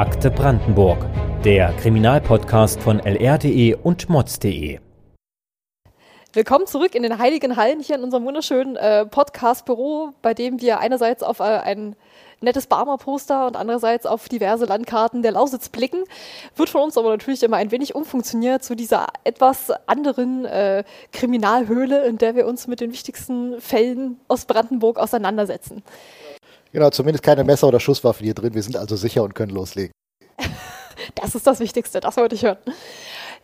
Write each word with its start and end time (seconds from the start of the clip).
Akte 0.00 0.30
Brandenburg, 0.30 0.96
der 1.44 1.74
Kriminalpodcast 1.74 2.80
von 2.80 3.00
lr.de 3.00 3.74
und 3.74 4.08
mods.de. 4.08 4.78
Willkommen 6.32 6.66
zurück 6.66 6.94
in 6.94 7.02
den 7.02 7.18
heiligen 7.18 7.56
Hallen 7.56 7.80
hier 7.80 7.96
in 7.96 8.04
unserem 8.04 8.24
wunderschönen 8.24 8.76
äh, 8.76 9.04
Podcast-Büro, 9.04 10.14
bei 10.22 10.32
dem 10.32 10.58
wir 10.62 10.80
einerseits 10.80 11.22
auf 11.22 11.40
äh, 11.40 11.42
ein 11.42 11.96
nettes 12.40 12.66
Barmer-Poster 12.66 13.46
und 13.46 13.56
andererseits 13.56 14.06
auf 14.06 14.30
diverse 14.30 14.64
Landkarten 14.64 15.20
der 15.20 15.32
Lausitz 15.32 15.68
blicken. 15.68 16.04
Wird 16.56 16.70
von 16.70 16.80
uns 16.80 16.96
aber 16.96 17.10
natürlich 17.10 17.42
immer 17.42 17.58
ein 17.58 17.70
wenig 17.70 17.94
umfunktioniert 17.94 18.64
zu 18.64 18.74
dieser 18.74 19.08
etwas 19.24 19.70
anderen 19.86 20.46
äh, 20.46 20.82
Kriminalhöhle, 21.12 22.06
in 22.06 22.16
der 22.16 22.34
wir 22.36 22.46
uns 22.46 22.66
mit 22.68 22.80
den 22.80 22.90
wichtigsten 22.90 23.60
Fällen 23.60 24.18
aus 24.28 24.46
Brandenburg 24.46 24.98
auseinandersetzen. 24.98 25.82
Genau, 26.72 26.90
zumindest 26.90 27.24
keine 27.24 27.44
Messer 27.44 27.68
oder 27.68 27.80
Schusswaffe 27.80 28.22
hier 28.22 28.34
drin. 28.34 28.54
Wir 28.54 28.62
sind 28.62 28.76
also 28.76 28.96
sicher 28.96 29.22
und 29.22 29.34
können 29.34 29.52
loslegen. 29.52 29.92
das 31.16 31.34
ist 31.34 31.46
das 31.46 31.60
Wichtigste, 31.60 32.00
das 32.00 32.16
wollte 32.16 32.34
ich 32.34 32.44
hören. 32.44 32.58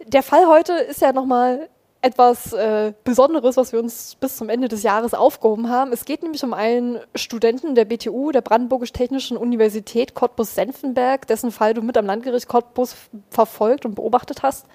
Der 0.06 0.22
Fall 0.22 0.46
heute 0.46 0.72
ist 0.72 1.00
ja 1.00 1.12
nochmal 1.12 1.68
etwas 2.02 2.52
äh, 2.52 2.92
Besonderes, 3.02 3.56
was 3.56 3.72
wir 3.72 3.80
uns 3.80 4.14
bis 4.16 4.36
zum 4.36 4.48
Ende 4.48 4.68
des 4.68 4.84
Jahres 4.84 5.12
aufgehoben 5.14 5.68
haben. 5.68 5.92
Es 5.92 6.04
geht 6.04 6.22
nämlich 6.22 6.44
um 6.44 6.54
einen 6.54 7.00
Studenten 7.16 7.74
der 7.74 7.84
BTU, 7.84 8.30
der 8.30 8.42
Brandenburgisch-Technischen 8.42 9.36
Universität 9.36 10.14
Cottbus-Senfenberg, 10.14 11.26
dessen 11.26 11.50
Fall 11.50 11.74
du 11.74 11.82
mit 11.82 11.96
am 11.96 12.06
Landgericht 12.06 12.46
Cottbus 12.46 12.94
verfolgt 13.30 13.86
und 13.86 13.96
beobachtet 13.96 14.44
hast. 14.44 14.66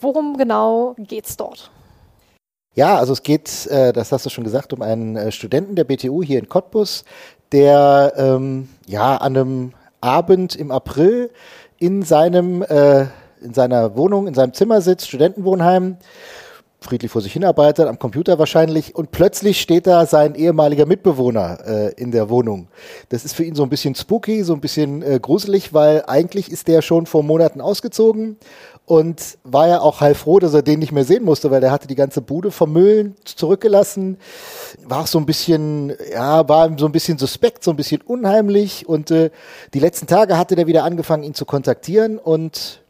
Worum 0.00 0.38
genau 0.38 0.94
geht 0.96 1.26
es 1.26 1.36
dort? 1.36 1.70
Ja, 2.74 2.98
also 2.98 3.12
es 3.12 3.22
geht, 3.22 3.66
äh, 3.66 3.92
das 3.92 4.10
hast 4.10 4.26
du 4.26 4.30
schon 4.30 4.44
gesagt, 4.44 4.72
um 4.72 4.82
einen 4.82 5.16
äh, 5.16 5.30
Studenten 5.30 5.76
der 5.76 5.84
BTU 5.84 6.22
hier 6.22 6.40
in 6.40 6.48
Cottbus, 6.48 7.04
der 7.52 8.12
ähm, 8.16 8.68
ja 8.86 9.16
an 9.16 9.36
einem 9.36 9.72
Abend 10.00 10.56
im 10.56 10.70
April 10.72 11.30
in 11.78 12.02
seinem 12.02 12.62
äh, 12.62 13.06
in 13.40 13.52
seiner 13.52 13.94
Wohnung, 13.94 14.26
in 14.26 14.34
seinem 14.34 14.54
Zimmer 14.54 14.80
sitzt, 14.80 15.06
Studentenwohnheim, 15.06 15.98
friedlich 16.80 17.10
vor 17.10 17.20
sich 17.20 17.32
hinarbeitet, 17.32 17.86
am 17.86 17.98
Computer 17.98 18.38
wahrscheinlich, 18.38 18.94
und 18.94 19.10
plötzlich 19.10 19.60
steht 19.60 19.86
da 19.86 20.06
sein 20.06 20.34
ehemaliger 20.34 20.86
Mitbewohner 20.86 21.58
äh, 21.66 21.92
in 21.94 22.10
der 22.10 22.30
Wohnung. 22.30 22.68
Das 23.10 23.24
ist 23.24 23.34
für 23.34 23.44
ihn 23.44 23.54
so 23.54 23.62
ein 23.62 23.68
bisschen 23.68 23.94
spooky, 23.94 24.42
so 24.42 24.54
ein 24.54 24.60
bisschen 24.60 25.02
äh, 25.02 25.18
gruselig, 25.20 25.72
weil 25.72 26.04
eigentlich 26.06 26.50
ist 26.50 26.68
der 26.68 26.82
schon 26.82 27.06
vor 27.06 27.22
Monaten 27.22 27.60
ausgezogen 27.60 28.36
und 28.86 29.38
war 29.44 29.68
ja 29.68 29.80
auch 29.80 30.00
heilfroh, 30.00 30.38
dass 30.38 30.52
er 30.52 30.62
den 30.62 30.78
nicht 30.78 30.92
mehr 30.92 31.04
sehen 31.04 31.24
musste, 31.24 31.50
weil 31.50 31.60
der 31.60 31.70
hatte 31.70 31.88
die 31.88 31.94
ganze 31.94 32.20
Bude 32.20 32.50
vermüllen 32.50 33.14
zurückgelassen, 33.24 34.18
war 34.86 35.02
auch 35.02 35.06
so 35.06 35.18
ein 35.18 35.26
bisschen, 35.26 35.92
ja, 36.12 36.46
war 36.48 36.70
so 36.78 36.86
ein 36.86 36.92
bisschen 36.92 37.16
suspekt, 37.16 37.64
so 37.64 37.70
ein 37.70 37.76
bisschen 37.76 38.02
unheimlich. 38.02 38.86
Und 38.88 39.10
äh, 39.10 39.30
die 39.72 39.80
letzten 39.80 40.06
Tage 40.06 40.36
hatte 40.36 40.54
der 40.54 40.66
wieder 40.66 40.84
angefangen, 40.84 41.22
ihn 41.22 41.34
zu 41.34 41.46
kontaktieren. 41.46 42.18
Und 42.18 42.84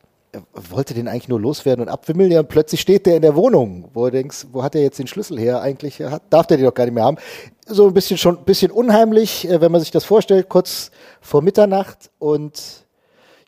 wollte 0.71 0.95
den 0.95 1.09
eigentlich 1.09 1.29
nur 1.29 1.41
loswerden 1.41 1.83
und 1.85 1.89
abwimmeln, 1.89 2.31
ja, 2.31 2.41
und 2.41 2.49
plötzlich 2.49 2.81
steht 2.81 3.07
der 3.07 3.17
in 3.17 3.23
der 3.23 3.37
Wohnung, 3.37 3.89
wo 3.93 4.07
du 4.07 4.13
denkst, 4.13 4.47
wo 4.53 4.63
hat 4.63 4.75
er 4.75 4.83
jetzt 4.83 4.99
den 4.99 5.07
Schlüssel 5.07 5.39
her? 5.39 5.61
Eigentlich 5.61 6.01
hat, 6.01 6.23
darf 6.31 6.47
der 6.47 6.57
den 6.57 6.67
doch 6.67 6.75
gar 6.75 6.85
nicht 6.85 6.95
mehr 6.95 7.05
haben. 7.05 7.19
So 7.67 7.87
ein 7.87 7.95
bisschen 7.95 8.19
schon, 8.19 8.39
ein 8.39 8.45
bisschen 8.45 8.71
unheimlich, 8.71 9.49
äh, 9.49 9.61
wenn 9.61 9.73
man 9.73 9.81
sich 9.81 9.91
das 9.91 10.05
vorstellt, 10.05 10.49
kurz 10.49 10.91
vor 11.21 11.43
Mitternacht. 11.43 12.11
Und 12.19 12.84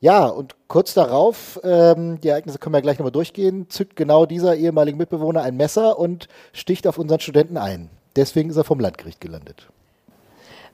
ja, 0.07 0.27
und 0.27 0.55
kurz 0.69 0.95
darauf, 0.95 1.59
ähm, 1.65 2.21
die 2.21 2.29
Ereignisse 2.29 2.61
können 2.61 2.77
wir 2.77 2.81
gleich 2.81 3.01
nochmal 3.01 3.11
durchgehen, 3.11 3.69
zückt 3.69 3.97
genau 3.97 4.25
dieser 4.25 4.55
ehemalige 4.55 4.97
Mitbewohner 4.97 5.43
ein 5.43 5.57
Messer 5.57 5.99
und 5.99 6.29
sticht 6.53 6.87
auf 6.87 6.99
unseren 6.99 7.19
Studenten 7.19 7.57
ein. 7.57 7.91
Deswegen 8.15 8.51
ist 8.51 8.57
er 8.57 8.63
vom 8.63 8.79
Landgericht 8.79 9.21
gelandet 9.21 9.69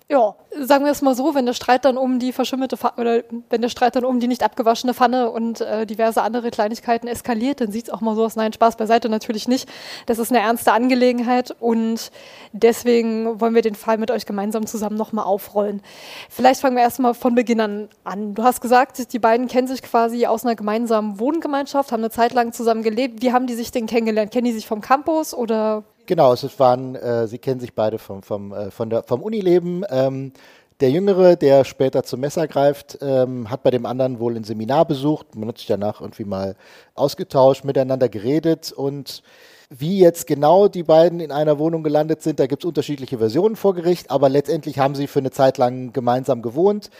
ja, 0.08 0.34
sagen 0.60 0.84
wir 0.84 0.92
es 0.92 1.02
mal 1.02 1.14
so, 1.14 1.34
wenn 1.34 1.46
der 1.46 1.52
Streit 1.52 1.84
dann 1.84 1.96
um 1.96 2.18
die 2.18 2.32
verschimmelte 2.32 2.76
Pfanne, 2.76 2.94
oder 2.98 3.22
wenn 3.50 3.62
der 3.62 3.68
Streit 3.68 3.96
dann 3.96 4.04
um 4.04 4.20
die 4.20 4.28
nicht 4.28 4.42
abgewaschene 4.42 4.94
Pfanne 4.94 5.30
und 5.30 5.60
äh, 5.60 5.86
diverse 5.86 6.22
andere 6.22 6.50
Kleinigkeiten 6.50 7.06
eskaliert, 7.06 7.60
dann 7.60 7.72
sieht 7.72 7.88
es 7.88 7.90
auch 7.92 8.00
mal 8.00 8.14
so 8.14 8.24
aus. 8.24 8.36
Nein, 8.36 8.52
Spaß 8.52 8.76
beiseite 8.76 9.08
natürlich 9.08 9.48
nicht. 9.48 9.68
Das 10.06 10.18
ist 10.18 10.30
eine 10.30 10.40
ernste 10.40 10.72
Angelegenheit 10.72 11.54
und 11.58 12.10
deswegen 12.52 13.40
wollen 13.40 13.54
wir 13.54 13.62
den 13.62 13.74
Fall 13.74 13.98
mit 13.98 14.10
euch 14.10 14.26
gemeinsam 14.26 14.66
zusammen 14.66 14.96
nochmal 14.96 15.24
aufrollen. 15.24 15.82
Vielleicht 16.28 16.60
fangen 16.60 16.76
wir 16.76 16.82
erstmal 16.82 17.14
von 17.14 17.34
Beginn 17.34 17.60
an 17.60 17.88
an. 18.04 18.34
Du 18.34 18.42
hast 18.42 18.60
gesagt, 18.60 19.12
die 19.12 19.18
beiden 19.18 19.46
kennen 19.48 19.68
sich 19.68 19.82
quasi 19.82 20.26
aus 20.26 20.44
einer 20.44 20.54
gemeinsamen 20.54 21.18
Wohngemeinschaft, 21.18 21.92
haben 21.92 22.00
eine 22.00 22.10
Zeit 22.10 22.32
lang 22.32 22.52
zusammen 22.52 22.82
gelebt. 22.82 23.22
Wie 23.22 23.32
haben 23.32 23.46
die 23.46 23.54
sich 23.54 23.70
denn 23.70 23.86
kennengelernt? 23.86 24.32
Kennen 24.32 24.46
die 24.46 24.52
sich 24.52 24.66
vom 24.66 24.80
Campus 24.80 25.34
oder 25.34 25.84
Genau, 26.06 26.32
es 26.32 26.58
waren, 26.58 26.94
äh, 26.96 27.28
sie 27.28 27.38
kennen 27.38 27.60
sich 27.60 27.74
beide 27.74 27.98
vom, 27.98 28.22
vom, 28.22 28.52
äh, 28.52 28.70
von 28.70 28.90
der, 28.90 29.02
vom 29.04 29.22
Unileben. 29.22 29.84
Ähm, 29.88 30.32
der 30.80 30.90
Jüngere, 30.90 31.36
der 31.36 31.64
später 31.64 32.02
zum 32.02 32.20
Messer 32.20 32.48
greift, 32.48 32.98
ähm, 33.00 33.48
hat 33.48 33.62
bei 33.62 33.70
dem 33.70 33.86
anderen 33.86 34.18
wohl 34.18 34.34
ein 34.34 34.42
Seminar 34.42 34.84
besucht. 34.84 35.36
Man 35.36 35.48
hat 35.48 35.58
sich 35.58 35.68
danach 35.68 36.00
irgendwie 36.00 36.24
mal 36.24 36.56
ausgetauscht, 36.94 37.64
miteinander 37.64 38.08
geredet 38.08 38.72
und 38.72 39.22
wie 39.70 40.00
jetzt 40.00 40.26
genau 40.26 40.68
die 40.68 40.82
beiden 40.82 41.20
in 41.20 41.30
einer 41.30 41.58
Wohnung 41.58 41.82
gelandet 41.82 42.20
sind, 42.20 42.40
da 42.40 42.46
gibt 42.46 42.62
es 42.62 42.68
unterschiedliche 42.68 43.18
Versionen 43.18 43.56
vor 43.56 43.74
Gericht, 43.74 44.10
aber 44.10 44.28
letztendlich 44.28 44.78
haben 44.78 44.94
sie 44.94 45.06
für 45.06 45.20
eine 45.20 45.30
Zeit 45.30 45.56
lang 45.56 45.92
gemeinsam 45.92 46.42
gewohnt. 46.42 46.90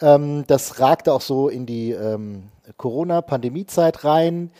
Ähm, 0.00 0.44
das 0.46 0.80
ragte 0.80 1.12
auch 1.12 1.20
so 1.20 1.48
in 1.48 1.66
die 1.66 1.92
ähm, 1.92 2.44
Corona-Pandemie-Zeit 2.76 4.04
rein 4.04 4.50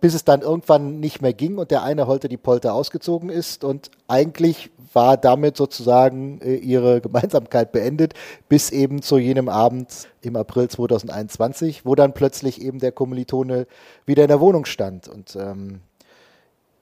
bis 0.00 0.14
es 0.14 0.24
dann 0.24 0.42
irgendwann 0.42 1.00
nicht 1.00 1.22
mehr 1.22 1.32
ging 1.32 1.58
und 1.58 1.70
der 1.70 1.82
eine 1.82 2.06
Holte 2.06 2.28
die 2.28 2.36
Polter 2.36 2.74
ausgezogen 2.74 3.30
ist 3.30 3.64
und 3.64 3.90
eigentlich 4.06 4.70
war 4.92 5.16
damit 5.16 5.56
sozusagen 5.56 6.40
äh, 6.40 6.54
ihre 6.54 7.00
Gemeinsamkeit 7.02 7.72
beendet, 7.72 8.14
bis 8.48 8.70
eben 8.70 9.02
zu 9.02 9.18
jenem 9.18 9.48
Abend 9.48 10.08
im 10.22 10.36
April 10.36 10.68
2021, 10.68 11.84
wo 11.84 11.94
dann 11.94 12.14
plötzlich 12.14 12.62
eben 12.62 12.78
der 12.78 12.92
Kommilitone 12.92 13.66
wieder 14.06 14.22
in 14.22 14.28
der 14.28 14.40
Wohnung 14.40 14.64
stand 14.64 15.08
und 15.08 15.36
ähm, 15.36 15.80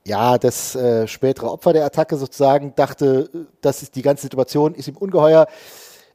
ja, 0.06 0.38
das 0.38 0.76
äh, 0.76 1.08
spätere 1.08 1.50
Opfer 1.50 1.72
der 1.72 1.84
Attacke 1.84 2.16
sozusagen 2.16 2.74
dachte, 2.76 3.28
äh, 3.34 3.38
das 3.60 3.82
ist 3.82 3.96
die 3.96 4.02
ganze 4.02 4.22
Situation, 4.22 4.74
ist 4.74 4.88
ihm 4.88 4.96
ungeheuer 4.96 5.48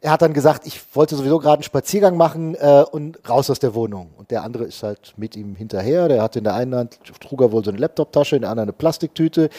er 0.04 0.12
hat 0.12 0.24
dann 0.24 0.34
gesagt, 0.34 0.66
ich 0.66 0.82
wollte 0.96 1.16
sowieso 1.16 1.38
gerade 1.38 1.58
einen 1.58 1.64
Spaziergang 1.64 2.18
machen 2.18 2.56
äh, 2.56 2.84
und 2.92 3.20
raus 3.30 3.52
aus 3.52 3.60
der 3.60 3.76
Wohnung. 3.76 4.10
Und 4.18 4.32
der 4.32 4.44
andere 4.44 4.64
ist 4.64 4.82
halt 4.82 5.14
mit 5.16 5.36
ihm 5.36 5.56
hinterher. 5.56 6.08
Der 6.08 6.24
hatte 6.24 6.40
in 6.40 6.44
der 6.44 6.56
einen 6.56 6.74
Hand, 6.74 7.00
trug 7.20 7.42
er 7.42 7.52
wohl 7.52 7.64
so 7.64 7.70
eine 7.70 7.80
Laptoptasche, 7.80 8.36
in 8.36 8.42
der 8.42 8.50
anderen 8.50 8.70
eine 8.70 8.74
Plastiktüte. 8.74 9.50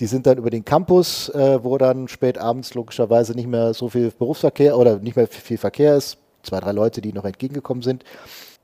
Die 0.00 0.06
sind 0.06 0.26
dann 0.26 0.38
über 0.38 0.50
den 0.50 0.64
Campus, 0.64 1.28
äh, 1.28 1.62
wo 1.62 1.78
dann 1.78 2.08
spät 2.08 2.36
abends 2.36 2.74
logischerweise 2.74 3.34
nicht 3.34 3.46
mehr 3.46 3.74
so 3.74 3.88
viel 3.88 4.10
Berufsverkehr 4.10 4.76
oder 4.76 4.98
nicht 4.98 5.16
mehr 5.16 5.28
viel 5.28 5.56
Verkehr 5.56 5.96
ist. 5.96 6.18
Zwei, 6.42 6.58
drei 6.58 6.72
Leute, 6.72 7.00
die 7.00 7.12
noch 7.12 7.24
entgegengekommen 7.24 7.82
sind. 7.82 8.04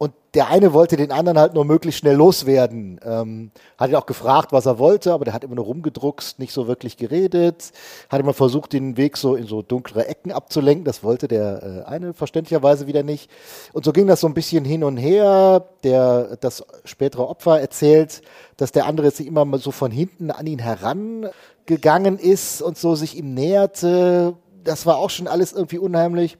Und 0.02 0.14
der 0.34 0.48
eine 0.48 0.72
wollte 0.72 0.96
den 0.96 1.12
anderen 1.12 1.38
halt 1.38 1.54
nur 1.54 1.64
möglichst 1.64 2.00
schnell 2.00 2.16
loswerden. 2.16 2.98
Ähm, 3.04 3.52
hat 3.78 3.88
ihn 3.88 3.94
auch 3.94 4.04
gefragt, 4.04 4.50
was 4.50 4.66
er 4.66 4.80
wollte, 4.80 5.12
aber 5.12 5.24
der 5.24 5.32
hat 5.32 5.44
immer 5.44 5.54
nur 5.54 5.66
rumgedruckst, 5.66 6.40
nicht 6.40 6.52
so 6.52 6.66
wirklich 6.66 6.96
geredet. 6.96 7.70
Hat 8.08 8.18
immer 8.18 8.34
versucht, 8.34 8.72
den 8.72 8.96
Weg 8.96 9.16
so 9.16 9.36
in 9.36 9.46
so 9.46 9.62
dunklere 9.62 10.08
Ecken 10.08 10.32
abzulenken. 10.32 10.84
Das 10.84 11.04
wollte 11.04 11.28
der 11.28 11.84
äh, 11.86 11.88
eine 11.88 12.14
verständlicherweise 12.14 12.88
wieder 12.88 13.04
nicht. 13.04 13.30
Und 13.74 13.84
so 13.84 13.92
ging 13.92 14.08
das 14.08 14.18
so 14.18 14.26
ein 14.26 14.34
bisschen 14.34 14.64
hin 14.64 14.82
und 14.82 14.96
her. 14.96 15.68
Der, 15.84 16.36
das 16.38 16.64
spätere 16.84 17.28
Opfer 17.28 17.60
erzählt, 17.60 18.22
dass 18.56 18.72
der 18.72 18.86
andere 18.86 19.12
sich 19.12 19.28
immer 19.28 19.44
mal 19.44 19.60
so 19.60 19.70
von 19.70 19.92
hinten 19.92 20.32
an 20.32 20.48
ihn 20.48 20.58
herangegangen 20.58 22.18
ist 22.18 22.60
und 22.60 22.76
so 22.76 22.96
sich 22.96 23.16
ihm 23.16 23.34
näherte. 23.34 24.34
Das 24.64 24.84
war 24.84 24.96
auch 24.96 25.10
schon 25.10 25.28
alles 25.28 25.52
irgendwie 25.52 25.78
unheimlich. 25.78 26.38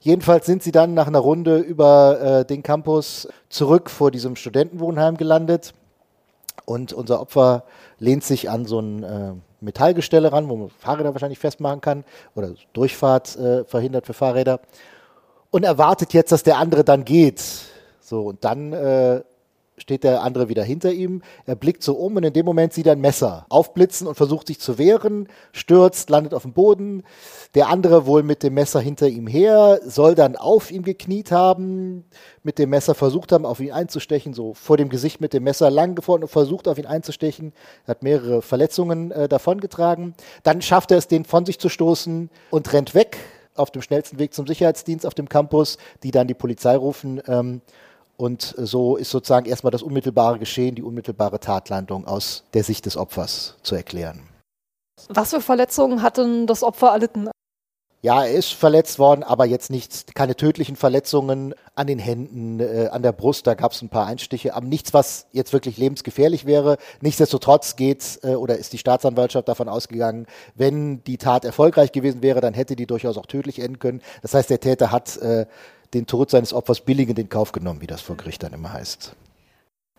Jedenfalls 0.00 0.46
sind 0.46 0.62
sie 0.62 0.72
dann 0.72 0.94
nach 0.94 1.06
einer 1.06 1.18
Runde 1.18 1.58
über 1.58 2.20
äh, 2.20 2.44
den 2.44 2.62
Campus 2.62 3.28
zurück 3.48 3.90
vor 3.90 4.10
diesem 4.10 4.36
Studentenwohnheim 4.36 5.16
gelandet. 5.16 5.74
Und 6.64 6.92
unser 6.92 7.20
Opfer 7.20 7.64
lehnt 7.98 8.22
sich 8.22 8.48
an 8.50 8.66
so 8.66 8.80
ein 8.80 9.02
äh, 9.02 9.32
Metallgestelle 9.60 10.32
ran, 10.32 10.48
wo 10.48 10.56
man 10.56 10.70
Fahrräder 10.70 11.14
wahrscheinlich 11.14 11.38
festmachen 11.38 11.80
kann 11.80 12.04
oder 12.34 12.52
Durchfahrt 12.74 13.36
äh, 13.36 13.64
verhindert 13.64 14.06
für 14.06 14.12
Fahrräder. 14.12 14.60
Und 15.50 15.64
erwartet 15.64 16.12
jetzt, 16.12 16.30
dass 16.30 16.42
der 16.42 16.58
andere 16.58 16.84
dann 16.84 17.04
geht. 17.04 17.42
So, 18.00 18.26
und 18.26 18.44
dann 18.44 18.72
äh, 18.72 19.22
steht 19.80 20.04
der 20.04 20.22
andere 20.22 20.48
wieder 20.48 20.62
hinter 20.62 20.92
ihm. 20.92 21.22
Er 21.46 21.56
blickt 21.56 21.82
so 21.82 21.94
um 21.94 22.16
und 22.16 22.24
in 22.24 22.32
dem 22.32 22.46
Moment 22.46 22.72
sieht 22.72 22.86
er 22.86 22.92
ein 22.92 23.00
Messer 23.00 23.46
aufblitzen 23.48 24.06
und 24.06 24.14
versucht 24.14 24.46
sich 24.46 24.60
zu 24.60 24.78
wehren, 24.78 25.28
stürzt, 25.52 26.10
landet 26.10 26.34
auf 26.34 26.42
dem 26.42 26.52
Boden. 26.52 27.02
Der 27.54 27.68
andere 27.68 28.06
wohl 28.06 28.22
mit 28.22 28.42
dem 28.42 28.54
Messer 28.54 28.80
hinter 28.80 29.08
ihm 29.08 29.26
her, 29.26 29.80
soll 29.84 30.14
dann 30.14 30.36
auf 30.36 30.70
ihm 30.70 30.82
gekniet 30.82 31.32
haben, 31.32 32.04
mit 32.42 32.58
dem 32.58 32.70
Messer 32.70 32.94
versucht 32.94 33.32
haben, 33.32 33.46
auf 33.46 33.60
ihn 33.60 33.72
einzustechen, 33.72 34.34
so 34.34 34.54
vor 34.54 34.76
dem 34.76 34.88
Gesicht 34.88 35.20
mit 35.20 35.32
dem 35.32 35.44
Messer 35.44 35.70
lang 35.70 35.94
gefahren 35.94 36.22
und 36.22 36.28
versucht, 36.28 36.68
auf 36.68 36.78
ihn 36.78 36.86
einzustechen. 36.86 37.52
Er 37.86 37.88
hat 37.92 38.02
mehrere 38.02 38.42
Verletzungen 38.42 39.10
äh, 39.10 39.28
davongetragen. 39.28 40.14
Dann 40.42 40.62
schafft 40.62 40.90
er 40.90 40.98
es, 40.98 41.08
den 41.08 41.24
von 41.24 41.46
sich 41.46 41.58
zu 41.58 41.68
stoßen 41.68 42.30
und 42.50 42.72
rennt 42.72 42.94
weg 42.94 43.18
auf 43.58 43.70
dem 43.70 43.82
schnellsten 43.82 44.18
Weg 44.18 44.34
zum 44.34 44.46
Sicherheitsdienst 44.46 45.04
auf 45.04 45.14
dem 45.14 45.28
Campus, 45.28 45.78
die 46.02 46.10
dann 46.10 46.28
die 46.28 46.34
Polizei 46.34 46.76
rufen. 46.76 47.20
Ähm, 47.26 47.60
und 48.18 48.54
so 48.58 48.96
ist 48.96 49.10
sozusagen 49.10 49.46
erstmal 49.46 49.70
das 49.70 49.82
unmittelbare 49.82 50.38
Geschehen, 50.38 50.74
die 50.74 50.82
unmittelbare 50.82 51.38
Tatlandung 51.38 52.06
aus 52.06 52.42
der 52.52 52.64
Sicht 52.64 52.84
des 52.86 52.96
Opfers 52.96 53.54
zu 53.62 53.76
erklären. 53.76 54.22
Was 55.08 55.30
für 55.30 55.40
Verletzungen 55.40 56.02
hat 56.02 56.18
denn 56.18 56.46
das 56.46 56.64
Opfer 56.64 56.88
erlitten? 56.88 57.30
Ja, 58.00 58.24
er 58.24 58.32
ist 58.32 58.52
verletzt 58.52 59.00
worden, 59.00 59.24
aber 59.24 59.44
jetzt 59.44 59.70
nicht, 59.70 60.14
keine 60.14 60.36
tödlichen 60.36 60.76
Verletzungen 60.76 61.52
an 61.74 61.88
den 61.88 61.98
Händen, 61.98 62.60
äh, 62.60 62.88
an 62.92 63.02
der 63.02 63.10
Brust, 63.10 63.46
da 63.48 63.54
gab 63.54 63.72
es 63.72 63.82
ein 63.82 63.88
paar 63.88 64.06
Einstiche, 64.06 64.54
aber 64.54 64.66
nichts, 64.66 64.94
was 64.94 65.26
jetzt 65.32 65.52
wirklich 65.52 65.78
lebensgefährlich 65.78 66.46
wäre. 66.46 66.76
Nichtsdestotrotz 67.00 67.74
geht 67.74 68.20
äh, 68.22 68.36
oder 68.36 68.56
ist 68.56 68.72
die 68.72 68.78
Staatsanwaltschaft 68.78 69.48
davon 69.48 69.68
ausgegangen, 69.68 70.26
wenn 70.54 71.02
die 71.04 71.18
Tat 71.18 71.44
erfolgreich 71.44 71.90
gewesen 71.90 72.22
wäre, 72.22 72.40
dann 72.40 72.54
hätte 72.54 72.76
die 72.76 72.86
durchaus 72.86 73.18
auch 73.18 73.26
tödlich 73.26 73.58
enden 73.58 73.80
können. 73.80 74.00
Das 74.22 74.32
heißt, 74.32 74.48
der 74.48 74.60
Täter 74.60 74.92
hat 74.92 75.16
äh, 75.16 75.46
den 75.94 76.06
Tod 76.06 76.30
seines 76.30 76.52
Opfers 76.52 76.80
billig 76.80 77.08
in 77.08 77.14
den 77.14 77.28
Kauf 77.28 77.52
genommen, 77.52 77.80
wie 77.80 77.86
das 77.86 78.00
vor 78.00 78.16
Gericht 78.16 78.42
dann 78.42 78.52
immer 78.52 78.72
heißt. 78.72 79.14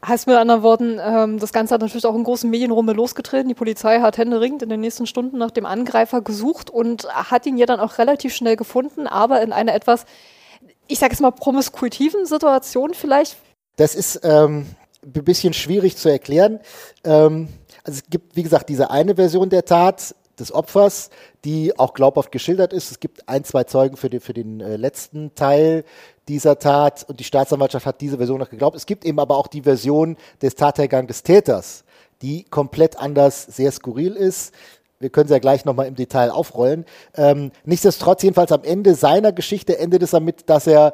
Heißt 0.05 0.27
mit 0.27 0.37
anderen 0.37 0.63
Worten, 0.63 0.97
ähm, 1.01 1.39
das 1.39 1.51
Ganze 1.51 1.73
hat 1.73 1.81
natürlich 1.81 2.05
auch 2.05 2.15
in 2.15 2.23
großen 2.23 2.49
Medienrummel 2.49 2.95
losgetreten. 2.95 3.49
Die 3.49 3.55
Polizei 3.55 3.99
hat 3.99 4.17
händeringend 4.17 4.63
in 4.63 4.69
den 4.69 4.79
nächsten 4.79 5.05
Stunden 5.05 5.37
nach 5.37 5.51
dem 5.51 5.65
Angreifer 5.65 6.21
gesucht 6.21 6.69
und 6.69 7.07
hat 7.13 7.45
ihn 7.45 7.57
ja 7.57 7.65
dann 7.65 7.81
auch 7.81 7.97
relativ 7.97 8.33
schnell 8.33 8.55
gefunden, 8.55 9.07
aber 9.07 9.41
in 9.41 9.51
einer 9.51 9.73
etwas, 9.73 10.05
ich 10.87 10.99
sage 10.99 11.13
es 11.13 11.19
mal, 11.19 11.31
promiskuitiven 11.31 12.25
Situation 12.25 12.93
vielleicht. 12.93 13.35
Das 13.75 13.93
ist 13.93 14.21
ähm, 14.23 14.67
ein 15.03 15.23
bisschen 15.25 15.53
schwierig 15.53 15.97
zu 15.97 16.07
erklären. 16.07 16.61
Ähm, 17.03 17.49
also 17.83 17.99
es 17.99 18.09
gibt, 18.09 18.37
wie 18.37 18.43
gesagt, 18.43 18.69
diese 18.69 18.91
eine 18.91 19.15
Version 19.15 19.49
der 19.49 19.65
Tat 19.65 20.15
des 20.39 20.53
Opfers, 20.53 21.09
die 21.45 21.77
auch 21.77 21.93
glaubhaft 21.93 22.31
geschildert 22.31 22.73
ist. 22.73 22.91
Es 22.91 22.99
gibt 22.99 23.27
ein, 23.27 23.43
zwei 23.43 23.63
Zeugen 23.63 23.97
für 23.97 24.09
den, 24.09 24.21
für 24.21 24.33
den 24.33 24.61
äh, 24.61 24.77
letzten 24.77 25.35
Teil 25.35 25.83
dieser 26.27 26.59
Tat 26.59 27.05
und 27.07 27.19
die 27.19 27.23
Staatsanwaltschaft 27.23 27.85
hat 27.85 28.01
diese 28.01 28.17
Version 28.17 28.39
noch 28.39 28.49
geglaubt. 28.49 28.75
Es 28.75 28.85
gibt 28.85 29.05
eben 29.05 29.19
aber 29.19 29.37
auch 29.37 29.47
die 29.47 29.63
Version 29.63 30.17
des 30.41 30.55
Tathergangs 30.55 31.07
des 31.07 31.23
Täters, 31.23 31.83
die 32.21 32.43
komplett 32.43 32.99
anders, 32.99 33.43
sehr 33.43 33.71
skurril 33.71 34.15
ist. 34.15 34.53
Wir 34.99 35.09
können 35.09 35.27
sie 35.27 35.33
ja 35.33 35.39
gleich 35.39 35.65
nochmal 35.65 35.87
im 35.87 35.95
Detail 35.95 36.29
aufrollen. 36.29 36.85
Ähm, 37.15 37.51
nichtsdestotrotz, 37.63 38.21
jedenfalls 38.21 38.51
am 38.51 38.63
Ende 38.63 38.95
seiner 38.95 39.31
Geschichte 39.31 39.79
endet 39.79 40.03
es 40.03 40.11
damit, 40.11 40.49
dass 40.49 40.67
er 40.67 40.93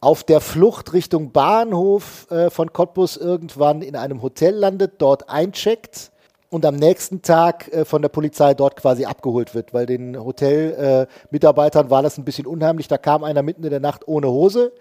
auf 0.00 0.24
der 0.24 0.40
Flucht 0.40 0.92
Richtung 0.92 1.32
Bahnhof 1.32 2.30
äh, 2.30 2.50
von 2.50 2.72
Cottbus 2.72 3.16
irgendwann 3.16 3.82
in 3.82 3.96
einem 3.96 4.22
Hotel 4.22 4.54
landet, 4.54 4.94
dort 4.98 5.28
eincheckt 5.28 6.10
und 6.50 6.64
am 6.64 6.76
nächsten 6.76 7.22
Tag 7.22 7.72
äh, 7.72 7.84
von 7.84 8.02
der 8.02 8.08
Polizei 8.08 8.54
dort 8.54 8.76
quasi 8.76 9.04
abgeholt 9.04 9.54
wird, 9.54 9.74
weil 9.74 9.86
den 9.86 10.18
Hotelmitarbeitern 10.18 11.86
äh, 11.86 11.90
war 11.90 12.02
das 12.02 12.18
ein 12.18 12.24
bisschen 12.24 12.46
unheimlich. 12.46 12.88
Da 12.88 12.98
kam 12.98 13.24
einer 13.24 13.42
mitten 13.42 13.64
in 13.64 13.70
der 13.70 13.80
Nacht 13.80 14.06
ohne 14.06 14.28
Hose 14.28 14.72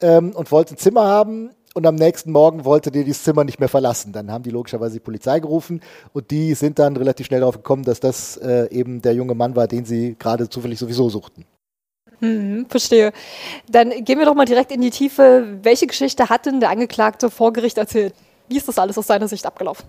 ähm, 0.00 0.32
und 0.34 0.52
wollte 0.52 0.74
ein 0.74 0.78
Zimmer 0.78 1.04
haben. 1.04 1.50
Und 1.74 1.86
am 1.86 1.96
nächsten 1.96 2.32
Morgen 2.32 2.64
wollte 2.64 2.90
der 2.90 3.04
dieses 3.04 3.22
Zimmer 3.22 3.44
nicht 3.44 3.60
mehr 3.60 3.68
verlassen. 3.68 4.12
Dann 4.12 4.32
haben 4.32 4.42
die 4.42 4.50
logischerweise 4.50 4.94
die 4.94 5.00
Polizei 5.00 5.38
gerufen 5.38 5.80
und 6.12 6.30
die 6.30 6.54
sind 6.54 6.78
dann 6.78 6.96
relativ 6.96 7.26
schnell 7.26 7.40
darauf 7.40 7.56
gekommen, 7.56 7.84
dass 7.84 8.00
das 8.00 8.36
äh, 8.38 8.68
eben 8.70 9.02
der 9.02 9.14
junge 9.14 9.34
Mann 9.34 9.54
war, 9.54 9.68
den 9.68 9.84
sie 9.84 10.16
gerade 10.18 10.48
zufällig 10.48 10.78
sowieso 10.78 11.08
suchten. 11.08 11.44
Hm, 12.20 12.66
verstehe. 12.68 13.12
Dann 13.68 13.90
gehen 14.04 14.18
wir 14.18 14.26
doch 14.26 14.34
mal 14.34 14.46
direkt 14.46 14.72
in 14.72 14.80
die 14.80 14.90
Tiefe. 14.90 15.58
Welche 15.62 15.86
Geschichte 15.86 16.28
hat 16.28 16.46
denn 16.46 16.58
der 16.58 16.70
Angeklagte 16.70 17.30
vor 17.30 17.52
Gericht 17.52 17.78
erzählt? 17.78 18.14
Wie 18.48 18.56
ist 18.56 18.66
das 18.66 18.78
alles 18.78 18.98
aus 18.98 19.06
seiner 19.06 19.28
Sicht 19.28 19.46
abgelaufen? 19.46 19.86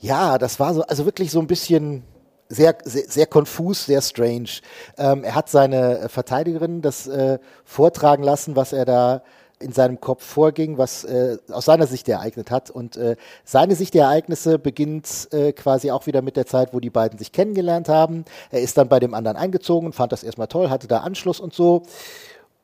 Ja, 0.00 0.38
das 0.38 0.60
war 0.60 0.74
so, 0.74 0.82
also 0.82 1.04
wirklich 1.04 1.30
so 1.30 1.40
ein 1.40 1.46
bisschen 1.46 2.04
sehr, 2.48 2.76
sehr, 2.84 3.04
sehr 3.08 3.26
konfus, 3.26 3.86
sehr 3.86 4.00
strange. 4.00 4.48
Ähm, 4.96 5.24
er 5.24 5.34
hat 5.34 5.48
seine 5.48 6.08
Verteidigerin 6.08 6.82
das 6.82 7.06
äh, 7.06 7.38
vortragen 7.64 8.22
lassen, 8.22 8.56
was 8.56 8.72
er 8.72 8.84
da 8.84 9.22
in 9.60 9.72
seinem 9.72 10.00
Kopf 10.00 10.24
vorging, 10.24 10.78
was 10.78 11.04
äh, 11.04 11.36
aus 11.50 11.64
seiner 11.64 11.88
Sicht 11.88 12.08
ereignet 12.08 12.50
hat. 12.50 12.70
Und 12.70 12.96
äh, 12.96 13.16
seine 13.44 13.74
Sicht 13.74 13.92
der 13.94 14.04
Ereignisse 14.04 14.58
beginnt 14.58 15.28
äh, 15.32 15.52
quasi 15.52 15.90
auch 15.90 16.06
wieder 16.06 16.22
mit 16.22 16.36
der 16.36 16.46
Zeit, 16.46 16.72
wo 16.72 16.78
die 16.78 16.90
beiden 16.90 17.18
sich 17.18 17.32
kennengelernt 17.32 17.88
haben. 17.88 18.24
Er 18.50 18.60
ist 18.60 18.78
dann 18.78 18.88
bei 18.88 19.00
dem 19.00 19.14
anderen 19.14 19.36
eingezogen, 19.36 19.92
fand 19.92 20.12
das 20.12 20.22
erstmal 20.22 20.46
toll, 20.46 20.70
hatte 20.70 20.86
da 20.86 20.98
Anschluss 20.98 21.40
und 21.40 21.54
so. 21.54 21.82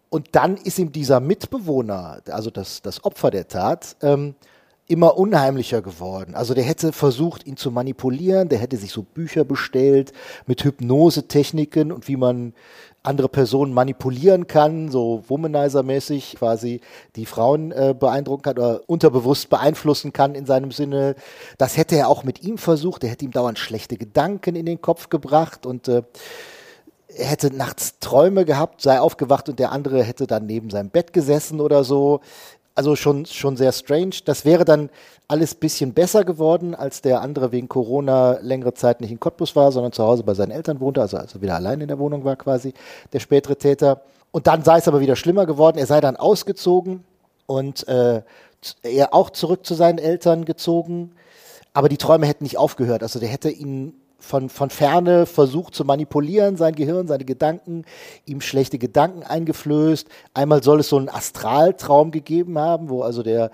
Und 0.09 0.29
dann 0.33 0.57
ist 0.57 0.79
ihm 0.79 0.93
dieser 0.93 1.19
Mitbewohner, 1.19 2.21
also 2.31 2.51
das, 2.51 2.81
das 2.83 3.05
Opfer 3.05 3.33
der 3.33 3.49
Tat, 3.49 3.97
ähm, 4.01 4.37
immer 4.87 5.17
unheimlicher 5.17 5.81
geworden. 5.81 6.35
Also 6.35 6.53
der 6.53 6.65
hätte 6.65 6.93
versucht, 6.93 7.47
ihn 7.47 7.57
zu 7.57 7.71
manipulieren, 7.71 8.49
der 8.49 8.59
hätte 8.59 8.77
sich 8.77 8.93
so 8.93 9.03
Bücher 9.03 9.45
bestellt 9.45 10.13
mit 10.47 10.63
Hypnosetechniken 10.63 11.91
und 11.91 12.07
wie 12.07 12.17
man 12.17 12.53
andere 13.03 13.29
Personen 13.29 13.73
manipulieren 13.73 14.47
kann, 14.47 14.91
so 14.91 15.23
Womanizer-mäßig 15.29 16.37
quasi 16.37 16.81
die 17.17 17.27
Frauen 17.27 17.71
äh, 17.73 17.95
beeindrucken 17.99 18.43
kann 18.43 18.59
oder 18.59 18.81
unterbewusst 18.87 19.51
beeinflussen 19.51 20.13
kann 20.13 20.35
in 20.35 20.47
seinem 20.47 20.71
Sinne. 20.71 21.15
Das 21.59 21.77
hätte 21.77 21.97
er 21.97 22.09
auch 22.09 22.25
mit 22.25 22.43
ihm 22.43 22.57
versucht. 22.57 23.05
Er 23.05 23.11
hätte 23.11 23.27
ihm 23.27 23.31
dauernd 23.31 23.59
schlechte 23.59 23.97
Gedanken 23.97 24.57
in 24.57 24.65
den 24.67 24.81
Kopf 24.81 25.11
gebracht 25.11 25.67
und 25.67 25.89
äh, 25.89 26.03
er 27.09 27.27
hätte 27.27 27.55
nachts 27.55 27.99
Träume 28.01 28.45
gehabt, 28.45 28.81
sei 28.81 28.99
aufgewacht 28.99 29.49
und 29.49 29.59
der 29.59 29.71
andere 29.71 30.03
hätte 30.03 30.27
dann 30.27 30.47
neben 30.47 30.71
seinem 30.71 30.91
Bett 30.91 31.13
gesessen 31.13 31.61
oder 31.61 31.85
so. 31.85 32.21
Also 32.75 32.97
schon, 32.97 33.25
schon 33.27 33.57
sehr 33.57 33.73
strange. 33.73 34.17
Das 34.25 34.45
wäre 34.45 34.65
dann 34.65 34.91
alles 35.29 35.55
bisschen 35.55 35.95
besser 35.95 36.25
geworden, 36.25 36.75
als 36.75 37.03
der 37.03 37.21
andere 37.21 37.53
wegen 37.53 37.69
Corona 37.69 38.39
längere 38.41 38.75
Zeit 38.75 39.01
nicht 39.01 39.13
in 39.13 39.21
Cottbus 39.21 39.55
war, 39.55 39.71
sondern 39.71 39.93
zu 39.93 40.03
Hause 40.03 40.25
bei 40.25 40.35
seinen 40.35 40.51
Eltern 40.51 40.81
wohnte, 40.81 41.01
also, 41.01 41.17
also 41.17 41.41
wieder 41.41 41.55
allein 41.55 41.81
in 41.81 41.89
der 41.89 41.99
Wohnung 41.99 42.25
war 42.25 42.37
quasi 42.37 42.75
der 43.13 43.21
spätere 43.21 43.57
Täter. 43.57 44.03
Und 44.33 44.49
dann 44.49 44.65
sei 44.65 44.79
es 44.79 44.89
aber 44.89 45.01
wieder 45.01 45.15
schlimmer 45.15 45.47
geworden. 45.47 45.79
Er 45.79 45.87
sei 45.87 46.01
dann 46.01 46.17
ausgezogen 46.17 47.05
und 47.47 47.87
äh, 47.87 48.23
er 48.83 49.15
auch 49.15 49.31
zurück 49.31 49.65
zu 49.65 49.75
seinen 49.75 49.99
Eltern 49.99 50.45
gezogen. 50.45 51.13
Aber 51.73 51.89
die 51.89 51.99
Träume 51.99 52.27
hätten 52.27 52.45
nicht 52.45 52.59
aufgehört. 52.59 53.03
Also 53.03 53.21
der 53.21 53.29
hätte 53.29 53.51
ihn 53.51 53.95
von, 54.25 54.49
von 54.49 54.71
ferne 54.71 55.27
versucht 55.27 55.75
zu 55.75 55.85
manipulieren, 55.85 56.57
sein 56.57 56.75
Gehirn, 56.75 57.07
seine 57.07 57.25
Gedanken, 57.25 57.85
ihm 58.27 58.41
schlechte 58.41 58.79
Gedanken 58.79 59.23
eingeflößt. 59.23 60.09
Einmal 60.33 60.63
soll 60.63 60.81
es 60.81 60.89
so 60.89 60.97
einen 60.97 61.09
Astraltraum 61.09 62.11
gegeben 62.11 62.59
haben, 62.59 62.89
wo 62.89 63.03
also 63.03 63.23
der 63.23 63.51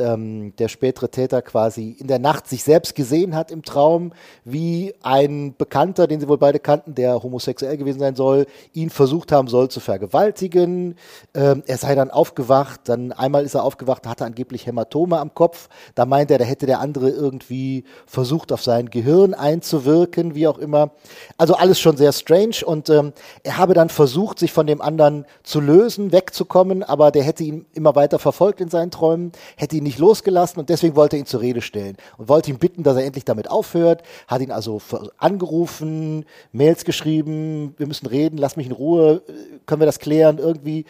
ähm, 0.00 0.54
der 0.56 0.68
spätere 0.68 1.10
Täter 1.10 1.42
quasi 1.42 1.96
in 1.98 2.06
der 2.06 2.18
Nacht 2.18 2.48
sich 2.48 2.62
selbst 2.62 2.94
gesehen 2.94 3.34
hat 3.34 3.50
im 3.50 3.62
Traum, 3.62 4.12
wie 4.44 4.94
ein 5.02 5.54
Bekannter, 5.56 6.06
den 6.06 6.20
sie 6.20 6.28
wohl 6.28 6.38
beide 6.38 6.58
kannten, 6.58 6.94
der 6.94 7.22
homosexuell 7.22 7.76
gewesen 7.76 8.00
sein 8.00 8.16
soll, 8.16 8.46
ihn 8.72 8.90
versucht 8.90 9.32
haben 9.32 9.48
soll 9.48 9.68
zu 9.68 9.80
vergewaltigen. 9.80 10.96
Ähm, 11.34 11.62
er 11.66 11.78
sei 11.78 11.94
dann 11.94 12.10
aufgewacht, 12.10 12.80
dann 12.84 13.12
einmal 13.12 13.44
ist 13.44 13.54
er 13.54 13.64
aufgewacht, 13.64 14.06
hatte 14.06 14.24
angeblich 14.24 14.66
Hämatome 14.66 15.18
am 15.18 15.34
Kopf. 15.34 15.68
Da 15.94 16.04
meint 16.04 16.30
er, 16.30 16.38
da 16.38 16.44
hätte 16.44 16.66
der 16.66 16.80
andere 16.80 17.10
irgendwie 17.10 17.84
versucht, 18.06 18.52
auf 18.52 18.62
sein 18.62 18.90
Gehirn 18.90 19.34
einzuwirken, 19.34 20.34
wie 20.34 20.46
auch 20.46 20.58
immer. 20.58 20.90
Also 21.38 21.54
alles 21.54 21.80
schon 21.80 21.96
sehr 21.96 22.12
strange 22.12 22.56
und 22.64 22.90
ähm, 22.90 23.12
er 23.42 23.58
habe 23.58 23.74
dann 23.74 23.88
versucht, 23.88 24.38
sich 24.38 24.52
von 24.52 24.66
dem 24.66 24.80
anderen 24.82 25.24
zu 25.42 25.60
lösen, 25.60 26.12
wegzukommen, 26.12 26.82
aber 26.82 27.10
der 27.10 27.22
hätte 27.22 27.44
ihn 27.44 27.66
immer 27.72 27.94
weiter 27.94 28.18
verfolgt 28.18 28.60
in 28.60 28.68
seinen 28.68 28.90
Träumen, 28.90 29.32
hätte 29.56 29.76
ihn 29.76 29.85
nicht 29.86 29.98
losgelassen 29.98 30.60
und 30.60 30.68
deswegen 30.68 30.96
wollte 30.96 31.16
er 31.16 31.20
ihn 31.20 31.26
zur 31.26 31.40
Rede 31.40 31.62
stellen 31.62 31.96
und 32.18 32.28
wollte 32.28 32.50
ihn 32.50 32.58
bitten, 32.58 32.82
dass 32.82 32.96
er 32.96 33.04
endlich 33.04 33.24
damit 33.24 33.50
aufhört, 33.50 34.02
hat 34.28 34.42
ihn 34.42 34.50
also 34.50 34.80
angerufen, 35.16 36.26
Mails 36.52 36.84
geschrieben, 36.84 37.74
wir 37.78 37.86
müssen 37.86 38.06
reden, 38.06 38.36
lass 38.36 38.56
mich 38.56 38.66
in 38.66 38.72
Ruhe, 38.72 39.22
können 39.64 39.80
wir 39.80 39.86
das 39.86 39.98
klären 39.98 40.38
irgendwie. 40.38 40.84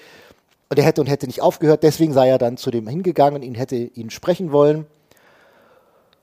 Und 0.68 0.78
er 0.78 0.84
hätte 0.84 1.00
und 1.00 1.06
hätte 1.06 1.26
nicht 1.26 1.42
aufgehört, 1.42 1.84
deswegen 1.84 2.12
sei 2.12 2.28
er 2.28 2.38
dann 2.38 2.56
zu 2.56 2.70
dem 2.70 2.88
hingegangen, 2.88 3.42
ihn 3.42 3.54
hätte 3.54 3.76
ihn 3.76 4.10
sprechen 4.10 4.50
wollen. 4.50 4.86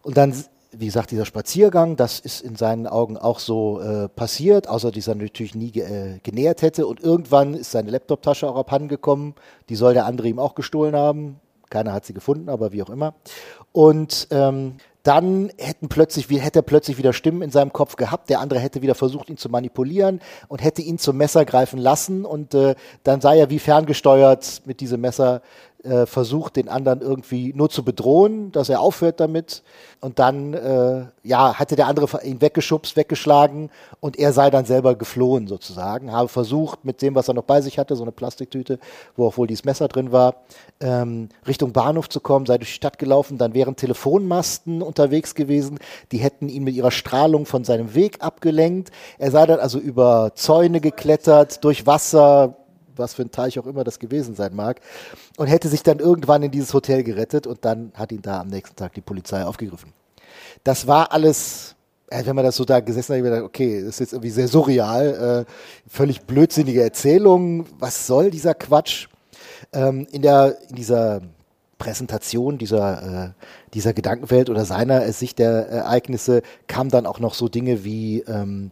Und 0.01 0.18
dann, 0.18 0.36
wie 0.72 0.86
gesagt, 0.86 1.12
dieser 1.12 1.25
Spaziergang, 1.25 1.96
das 1.96 2.20
ist 2.20 2.42
in 2.42 2.58
seinen 2.58 2.88
Augen 2.88 3.18
auch 3.18 3.39
so 3.39 3.80
äh, 3.80 4.10
passiert, 4.10 4.68
außer 4.68 4.92
dass 4.92 5.08
er 5.08 5.15
natürlich 5.15 5.56
nie 5.56 5.72
ge 5.72 5.84
äh, 5.84 6.20
genähert 6.24 6.62
hätte. 6.62 6.88
Und 6.88 7.00
irgendwann 7.00 7.53
ist 7.53 7.72
seine 7.72 7.92
Laptoptasche 7.92 8.50
auch 8.50 8.58
abhanden 8.58 8.89
gekommen. 8.89 9.34
Die 9.70 9.75
soll 9.75 9.94
der 9.94 10.06
andere 10.06 10.27
ihm 10.27 10.39
auch 10.39 10.56
gestohlen 10.56 10.96
haben. 10.96 11.39
Keiner 11.74 11.92
hat 11.92 12.06
sie 12.06 12.13
gefunden, 12.13 12.50
aber 12.50 12.72
wie 12.72 12.84
auch 12.84 12.89
immer. 12.92 13.15
Und 13.72 14.27
ähm, 14.30 14.75
dann 15.01 15.51
hätten 15.58 15.89
plötzlich, 15.89 16.30
hätte 16.30 16.60
er 16.60 16.63
plötzlich 16.63 17.00
wieder 17.00 17.13
Stimmen 17.13 17.42
in 17.42 17.50
seinem 17.50 17.74
Kopf 17.74 17.96
gehabt. 17.96 18.30
Der 18.30 18.39
andere 18.39 18.60
hätte 18.60 18.84
wieder 18.84 18.94
versucht, 18.94 19.27
ihn 19.30 19.38
zu 19.38 19.50
manipulieren 19.50 20.22
und 20.48 20.63
hätte 20.63 20.84
ihn 20.84 21.00
zum 21.00 21.18
Messer 21.18 21.46
greifen 21.46 21.80
lassen. 21.80 22.25
Und 22.25 22.53
äh, 22.53 22.75
dann 23.03 23.22
sei 23.22 23.39
er 23.39 23.50
wie 23.50 23.58
ferngesteuert 23.58 24.62
mit 24.65 24.82
diesem 24.82 25.01
Messer 25.01 25.42
äh, 25.83 26.05
versucht, 26.05 26.55
den 26.55 26.69
anderen 26.69 27.01
irgendwie 27.01 27.53
nur 27.53 27.69
zu 27.69 27.83
bedrohen, 27.83 28.51
dass 28.51 28.69
er 28.69 28.79
aufhört 28.79 29.19
damit. 29.19 29.63
Und 29.99 30.19
dann, 30.19 30.53
äh, 30.53 31.05
ja, 31.23 31.57
hatte 31.59 31.75
der 31.75 31.87
andere 31.87 32.23
ihn 32.23 32.41
weggeschubst, 32.41 32.95
weggeschlagen 32.95 33.69
und 33.99 34.17
er 34.17 34.33
sei 34.33 34.49
dann 34.49 34.65
selber 34.65 34.95
geflohen 34.95 35.47
sozusagen. 35.47 36.11
Habe 36.11 36.27
versucht, 36.27 36.83
mit 36.85 37.01
dem, 37.01 37.15
was 37.15 37.27
er 37.27 37.33
noch 37.33 37.43
bei 37.43 37.61
sich 37.61 37.79
hatte, 37.79 37.95
so 37.95 38.03
eine 38.03 38.11
Plastiktüte, 38.11 38.79
wo 39.15 39.27
auch 39.27 39.37
wohl 39.37 39.47
dieses 39.47 39.65
Messer 39.65 39.87
drin 39.87 40.11
war, 40.11 40.35
ähm, 40.79 41.29
Richtung 41.47 41.73
Bahnhof 41.73 42.09
zu 42.09 42.19
kommen, 42.19 42.45
sei 42.45 42.57
durch 42.57 42.69
die 42.69 42.75
Stadt 42.75 42.97
gelaufen. 42.97 43.37
Dann 43.37 43.53
wären 43.53 43.75
Telefonmasten 43.75 44.81
unterwegs 44.81 45.35
gewesen, 45.35 45.79
die 46.11 46.17
hätten 46.17 46.49
ihn 46.49 46.63
mit 46.63 46.75
ihrer 46.75 46.91
Strahlung 46.91 47.45
von 47.45 47.63
seinem 47.63 47.93
Weg 47.95 48.21
abgelenkt. 48.21 48.91
Er 49.17 49.31
sei 49.31 49.45
dann 49.45 49.59
also 49.59 49.79
über 49.79 50.31
Zäune 50.35 50.81
geklettert, 50.81 51.63
durch 51.63 51.85
Wasser, 51.85 52.57
was 52.95 53.13
für 53.13 53.23
ein 53.23 53.31
Teich 53.31 53.59
auch 53.59 53.65
immer 53.65 53.83
das 53.83 54.00
gewesen 54.00 54.35
sein 54.35 54.55
mag, 54.55 54.81
und 55.38 55.47
hätte 55.47 55.67
sich 55.67 55.83
dann 55.83 56.00
irgendwann 56.00 56.43
in 56.43 56.51
dieses 56.51 56.73
Hotel 56.73 57.03
gerettet 57.03 57.47
und 57.47 57.65
dann 57.65 57.91
hat 57.95 58.12
ihn 58.12 58.21
da 58.21 58.41
am 58.41 58.47
nächsten 58.47 58.75
Tag 58.75 58.93
die 58.93 59.01
Polizei 59.01 59.43
aufgegriffen. 59.43 59.93
Das 60.63 60.88
war 60.88 61.12
alles 61.12 61.75
wenn 62.25 62.35
man 62.35 62.45
das 62.45 62.57
so 62.57 62.65
da 62.65 62.79
gesessen 62.79 63.13
hat, 63.13 63.17
ich 63.17 63.23
gedacht, 63.23 63.41
okay, 63.41 63.79
das 63.79 63.95
ist 63.95 64.00
jetzt 64.00 64.13
irgendwie 64.13 64.29
sehr 64.29 64.47
surreal, 64.47 65.45
äh, 65.47 65.51
völlig 65.89 66.21
blödsinnige 66.21 66.83
Erzählung, 66.83 67.65
was 67.79 68.05
soll 68.05 68.29
dieser 68.29 68.53
Quatsch? 68.53 69.07
Ähm, 69.71 70.05
in, 70.12 70.21
der, 70.21 70.57
in 70.69 70.75
dieser 70.75 71.21
Präsentation 71.83 72.57
dieser, 72.57 73.25
äh, 73.25 73.29
dieser 73.73 73.93
Gedankenwelt 73.93 74.50
oder 74.50 74.63
seiner 74.63 75.12
Sicht 75.12 75.39
der 75.39 75.67
Ereignisse 75.67 76.41
kam 76.67 76.89
dann 76.89 77.05
auch 77.05 77.19
noch 77.19 77.33
so 77.33 77.50
Dinge 77.50 77.83
wie 77.83 78.21
ähm, 78.21 78.71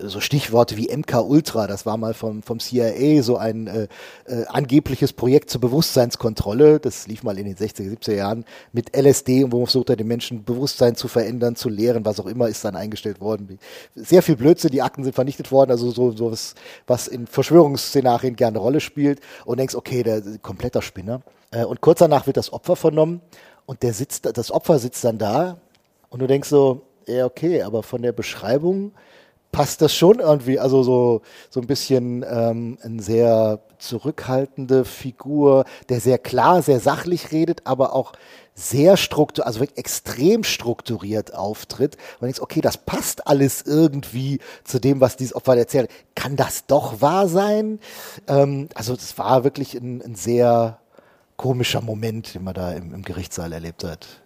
so 0.00 0.20
Stichworte 0.20 0.76
wie 0.76 0.94
MK 0.94 1.22
Ultra, 1.22 1.66
das 1.66 1.86
war 1.86 1.96
mal 1.96 2.14
vom, 2.14 2.42
vom 2.42 2.58
CIA 2.58 3.22
so 3.22 3.36
ein 3.36 3.66
äh, 3.66 3.88
äh, 4.26 4.44
angebliches 4.46 5.12
Projekt 5.12 5.50
zur 5.50 5.60
Bewusstseinskontrolle. 5.60 6.80
Das 6.80 7.06
lief 7.06 7.22
mal 7.22 7.38
in 7.38 7.46
den 7.46 7.56
60er, 7.56 7.98
70er 7.98 8.14
Jahren 8.14 8.44
mit 8.72 8.96
LSD, 8.96 9.52
wo 9.52 9.58
man 9.58 9.66
versucht 9.66 9.90
hat, 9.90 10.00
den 10.00 10.08
Menschen 10.08 10.44
Bewusstsein 10.44 10.96
zu 10.96 11.08
verändern, 11.08 11.56
zu 11.56 11.68
lehren, 11.68 12.04
was 12.04 12.18
auch 12.18 12.26
immer, 12.26 12.48
ist 12.48 12.64
dann 12.64 12.76
eingestellt 12.76 13.20
worden. 13.20 13.58
Sehr 13.94 14.22
viel 14.22 14.36
Blödsinn, 14.36 14.70
die 14.70 14.82
Akten 14.82 15.04
sind 15.04 15.14
vernichtet 15.14 15.52
worden, 15.52 15.70
also 15.70 15.90
so, 15.90 16.10
so 16.10 16.32
was, 16.32 16.54
was 16.86 17.06
in 17.06 17.26
Verschwörungsszenarien 17.26 18.36
gerne 18.36 18.58
Rolle 18.58 18.80
spielt 18.80 19.20
und 19.44 19.58
denkst, 19.58 19.74
okay, 19.74 20.02
der 20.02 20.22
kompletter 20.42 20.82
Spinner. 20.82 21.22
Äh, 21.50 21.64
und 21.64 21.80
kurz 21.80 22.00
danach 22.00 22.26
wird 22.26 22.36
das 22.36 22.52
Opfer 22.52 22.76
vernommen 22.76 23.20
und 23.66 23.82
der 23.82 23.94
sitzt, 23.94 24.26
das 24.36 24.50
Opfer 24.50 24.78
sitzt 24.78 25.04
dann 25.04 25.18
da 25.18 25.58
und 26.10 26.20
du 26.20 26.26
denkst 26.26 26.48
so, 26.48 26.82
ja, 27.06 27.26
okay, 27.26 27.62
aber 27.62 27.82
von 27.82 28.02
der 28.02 28.12
Beschreibung 28.12 28.92
passt 29.54 29.82
das 29.82 29.94
schon 29.94 30.18
irgendwie, 30.18 30.58
also 30.58 30.82
so, 30.82 31.22
so 31.48 31.60
ein 31.60 31.68
bisschen 31.68 32.24
ähm, 32.28 32.76
eine 32.82 33.00
sehr 33.00 33.60
zurückhaltende 33.78 34.84
Figur, 34.84 35.64
der 35.88 36.00
sehr 36.00 36.18
klar, 36.18 36.60
sehr 36.60 36.80
sachlich 36.80 37.30
redet, 37.30 37.60
aber 37.64 37.94
auch 37.94 38.14
sehr 38.56 38.96
strukturiert, 38.96 39.46
also 39.46 39.60
wirklich 39.60 39.78
extrem 39.78 40.42
strukturiert 40.42 41.34
auftritt. 41.34 41.96
Und 42.14 42.22
denkst, 42.22 42.40
okay, 42.40 42.60
das 42.62 42.78
passt 42.78 43.28
alles 43.28 43.62
irgendwie 43.62 44.40
zu 44.64 44.80
dem, 44.80 45.00
was 45.00 45.16
dieses 45.16 45.36
Opfer 45.36 45.56
erzählt. 45.56 45.88
Kann 46.16 46.34
das 46.34 46.66
doch 46.66 47.00
wahr 47.00 47.28
sein? 47.28 47.78
Ähm, 48.26 48.68
also 48.74 48.96
das 48.96 49.16
war 49.18 49.44
wirklich 49.44 49.74
ein, 49.74 50.02
ein 50.02 50.16
sehr 50.16 50.80
komischer 51.36 51.80
Moment, 51.80 52.34
den 52.34 52.42
man 52.42 52.54
da 52.54 52.72
im, 52.72 52.92
im 52.92 53.02
Gerichtssaal 53.02 53.52
erlebt 53.52 53.84
hat. 53.84 54.23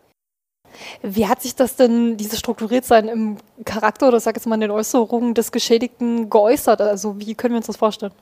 Wie 1.03 1.27
hat 1.27 1.43
sich 1.43 1.55
das 1.55 1.77
denn, 1.77 2.17
dieses 2.17 2.39
Strukturiertsein 2.39 3.09
im 3.09 3.37
Charakter 3.65 4.09
oder 4.09 4.21
sag 4.21 4.37
jetzt 4.37 4.47
mal 4.47 4.55
in 4.57 4.63
den 4.63 4.71
Äußerungen 4.71 5.35
des 5.35 5.53
Geschädigten 5.53 6.31
geäußert? 6.31 6.81
Also 6.81 7.19
wie 7.19 7.35
können 7.35 7.55
wir 7.55 7.59
uns 7.59 7.67
das 7.67 7.77
vorstellen? 7.77 8.13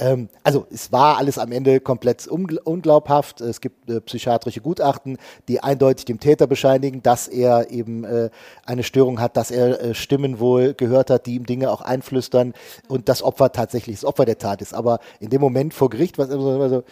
Ähm, 0.00 0.28
also 0.42 0.66
es 0.70 0.90
war 0.92 1.18
alles 1.18 1.38
am 1.38 1.52
Ende 1.52 1.78
komplett 1.80 2.26
unglaubhaft. 2.26 3.40
Es 3.40 3.60
gibt 3.60 3.88
äh, 3.90 4.00
psychiatrische 4.00 4.60
Gutachten, 4.60 5.18
die 5.46 5.62
eindeutig 5.62 6.06
dem 6.06 6.18
Täter 6.18 6.46
bescheinigen, 6.46 7.02
dass 7.02 7.28
er 7.28 7.70
eben 7.70 8.04
äh, 8.04 8.30
eine 8.64 8.82
Störung 8.82 9.20
hat, 9.20 9.36
dass 9.36 9.50
er 9.50 9.80
äh, 9.80 9.94
Stimmen 9.94 10.40
wohl 10.40 10.74
gehört 10.74 11.10
hat, 11.10 11.26
die 11.26 11.34
ihm 11.34 11.46
Dinge 11.46 11.70
auch 11.70 11.82
einflüstern 11.82 12.54
und 12.88 13.08
das 13.08 13.22
Opfer 13.22 13.52
tatsächlich 13.52 13.96
das 13.96 14.04
Opfer 14.04 14.24
der 14.24 14.38
Tat 14.38 14.62
ist. 14.62 14.74
Aber 14.74 15.00
in 15.20 15.28
dem 15.28 15.40
Moment 15.40 15.74
vor 15.74 15.90
Gericht 15.90 16.18
war 16.18 16.26
es 16.26 16.32
immer 16.32 16.68
so, 16.68 16.82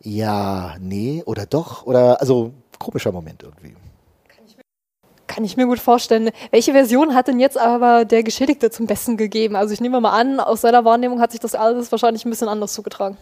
ja, 0.00 0.76
nee, 0.80 1.24
oder 1.26 1.44
doch, 1.44 1.86
oder 1.86 2.20
also 2.20 2.52
komischer 2.78 3.10
Moment 3.10 3.42
irgendwie. 3.42 3.74
Kann 5.28 5.44
ich 5.44 5.56
mir 5.56 5.66
gut 5.66 5.78
vorstellen. 5.78 6.30
Welche 6.50 6.72
Version 6.72 7.14
hat 7.14 7.28
denn 7.28 7.38
jetzt 7.38 7.58
aber 7.58 8.04
der 8.04 8.24
Geschädigte 8.24 8.70
zum 8.70 8.86
Besten 8.86 9.16
gegeben? 9.16 9.54
Also 9.54 9.72
ich 9.72 9.80
nehme 9.80 10.00
mal 10.00 10.18
an, 10.18 10.40
aus 10.40 10.62
seiner 10.62 10.84
Wahrnehmung 10.84 11.20
hat 11.20 11.30
sich 11.30 11.40
das 11.40 11.54
alles 11.54 11.92
wahrscheinlich 11.92 12.24
ein 12.24 12.30
bisschen 12.30 12.48
anders 12.48 12.72
zugetragen. 12.72 13.16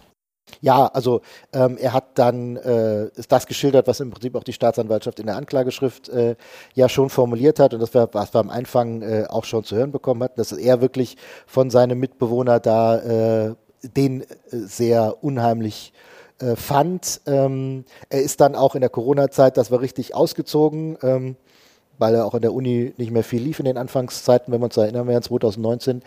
Ja, 0.60 0.86
also 0.86 1.22
ähm, 1.52 1.76
er 1.76 1.92
hat 1.92 2.18
dann 2.18 2.56
äh, 2.56 3.10
das 3.28 3.46
geschildert, 3.46 3.88
was 3.88 3.98
im 3.98 4.10
Prinzip 4.10 4.36
auch 4.36 4.44
die 4.44 4.52
Staatsanwaltschaft 4.52 5.18
in 5.18 5.26
der 5.26 5.36
Anklageschrift 5.36 6.08
äh, 6.08 6.36
ja 6.74 6.88
schon 6.88 7.10
formuliert 7.10 7.58
hat 7.58 7.74
und 7.74 7.80
das 7.80 7.92
war, 7.94 8.08
was 8.14 8.32
wir 8.32 8.40
am 8.40 8.50
Anfang 8.50 9.02
äh, 9.02 9.26
auch 9.28 9.44
schon 9.44 9.64
zu 9.64 9.74
hören 9.74 9.90
bekommen 9.90 10.22
hatten, 10.22 10.36
dass 10.36 10.52
er 10.52 10.80
wirklich 10.80 11.16
von 11.46 11.68
seinem 11.68 11.98
Mitbewohner 11.98 12.60
da 12.60 13.48
äh, 13.48 13.54
den 13.82 14.22
äh, 14.22 14.26
sehr 14.50 15.22
unheimlich 15.24 15.92
äh, 16.38 16.54
fand. 16.54 17.22
Ähm, 17.26 17.84
er 18.08 18.22
ist 18.22 18.40
dann 18.40 18.54
auch 18.54 18.76
in 18.76 18.82
der 18.82 18.90
Corona-Zeit, 18.90 19.56
das 19.56 19.70
war 19.70 19.80
richtig 19.80 20.14
ausgezogen. 20.14 20.96
Ähm, 21.02 21.36
weil 21.98 22.14
er 22.14 22.24
auch 22.24 22.34
an 22.34 22.42
der 22.42 22.52
Uni 22.52 22.92
nicht 22.96 23.10
mehr 23.10 23.24
viel 23.24 23.42
lief 23.42 23.58
in 23.58 23.64
den 23.64 23.78
Anfangszeiten, 23.78 24.52
wenn 24.52 24.60
wir 24.60 24.66
uns 24.66 24.76
erinnern 24.76 25.06
werden, 25.06 25.22
2019. 25.22 26.02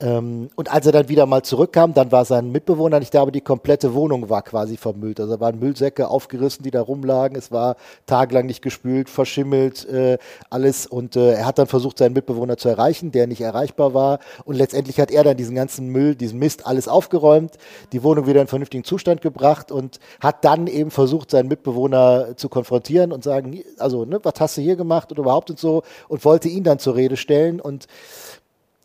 Ähm, 0.00 0.50
und 0.56 0.72
als 0.72 0.86
er 0.86 0.92
dann 0.92 1.08
wieder 1.08 1.24
mal 1.26 1.42
zurückkam, 1.42 1.94
dann 1.94 2.10
war 2.10 2.24
sein 2.24 2.50
Mitbewohner 2.50 2.98
nicht 2.98 3.14
da, 3.14 3.22
aber 3.22 3.30
die 3.30 3.40
komplette 3.40 3.94
Wohnung 3.94 4.28
war 4.28 4.42
quasi 4.42 4.76
vermüllt. 4.76 5.20
Also 5.20 5.34
da 5.34 5.40
waren 5.40 5.60
Müllsäcke 5.60 6.08
aufgerissen, 6.08 6.64
die 6.64 6.72
da 6.72 6.82
rumlagen. 6.82 7.36
Es 7.36 7.52
war 7.52 7.76
tagelang 8.06 8.46
nicht 8.46 8.60
gespült, 8.60 9.08
verschimmelt, 9.08 9.88
äh, 9.88 10.18
alles. 10.50 10.86
Und 10.86 11.14
äh, 11.14 11.34
er 11.34 11.46
hat 11.46 11.58
dann 11.58 11.68
versucht, 11.68 11.98
seinen 11.98 12.12
Mitbewohner 12.12 12.56
zu 12.56 12.68
erreichen, 12.68 13.12
der 13.12 13.28
nicht 13.28 13.40
erreichbar 13.40 13.94
war. 13.94 14.18
Und 14.44 14.56
letztendlich 14.56 14.98
hat 14.98 15.12
er 15.12 15.22
dann 15.22 15.36
diesen 15.36 15.54
ganzen 15.54 15.88
Müll, 15.88 16.16
diesen 16.16 16.40
Mist 16.40 16.66
alles 16.66 16.88
aufgeräumt, 16.88 17.52
die 17.92 18.02
Wohnung 18.02 18.26
wieder 18.26 18.40
in 18.40 18.48
vernünftigen 18.48 18.84
Zustand 18.84 19.20
gebracht 19.22 19.70
und 19.70 20.00
hat 20.20 20.44
dann 20.44 20.66
eben 20.66 20.90
versucht, 20.90 21.30
seinen 21.30 21.48
Mitbewohner 21.48 22.36
zu 22.36 22.48
konfrontieren 22.48 23.12
und 23.12 23.22
sagen, 23.22 23.62
also, 23.78 24.04
ne, 24.04 24.18
was 24.22 24.34
hast 24.40 24.56
du 24.56 24.60
hier 24.60 24.76
gemacht 24.76 25.12
oder 25.12 25.22
überhaupt 25.22 25.50
und 25.50 25.58
so 25.58 25.82
und 26.08 26.24
wollte 26.24 26.48
ihn 26.48 26.64
dann 26.64 26.80
zur 26.80 26.96
Rede 26.96 27.16
stellen 27.16 27.60
und 27.60 27.86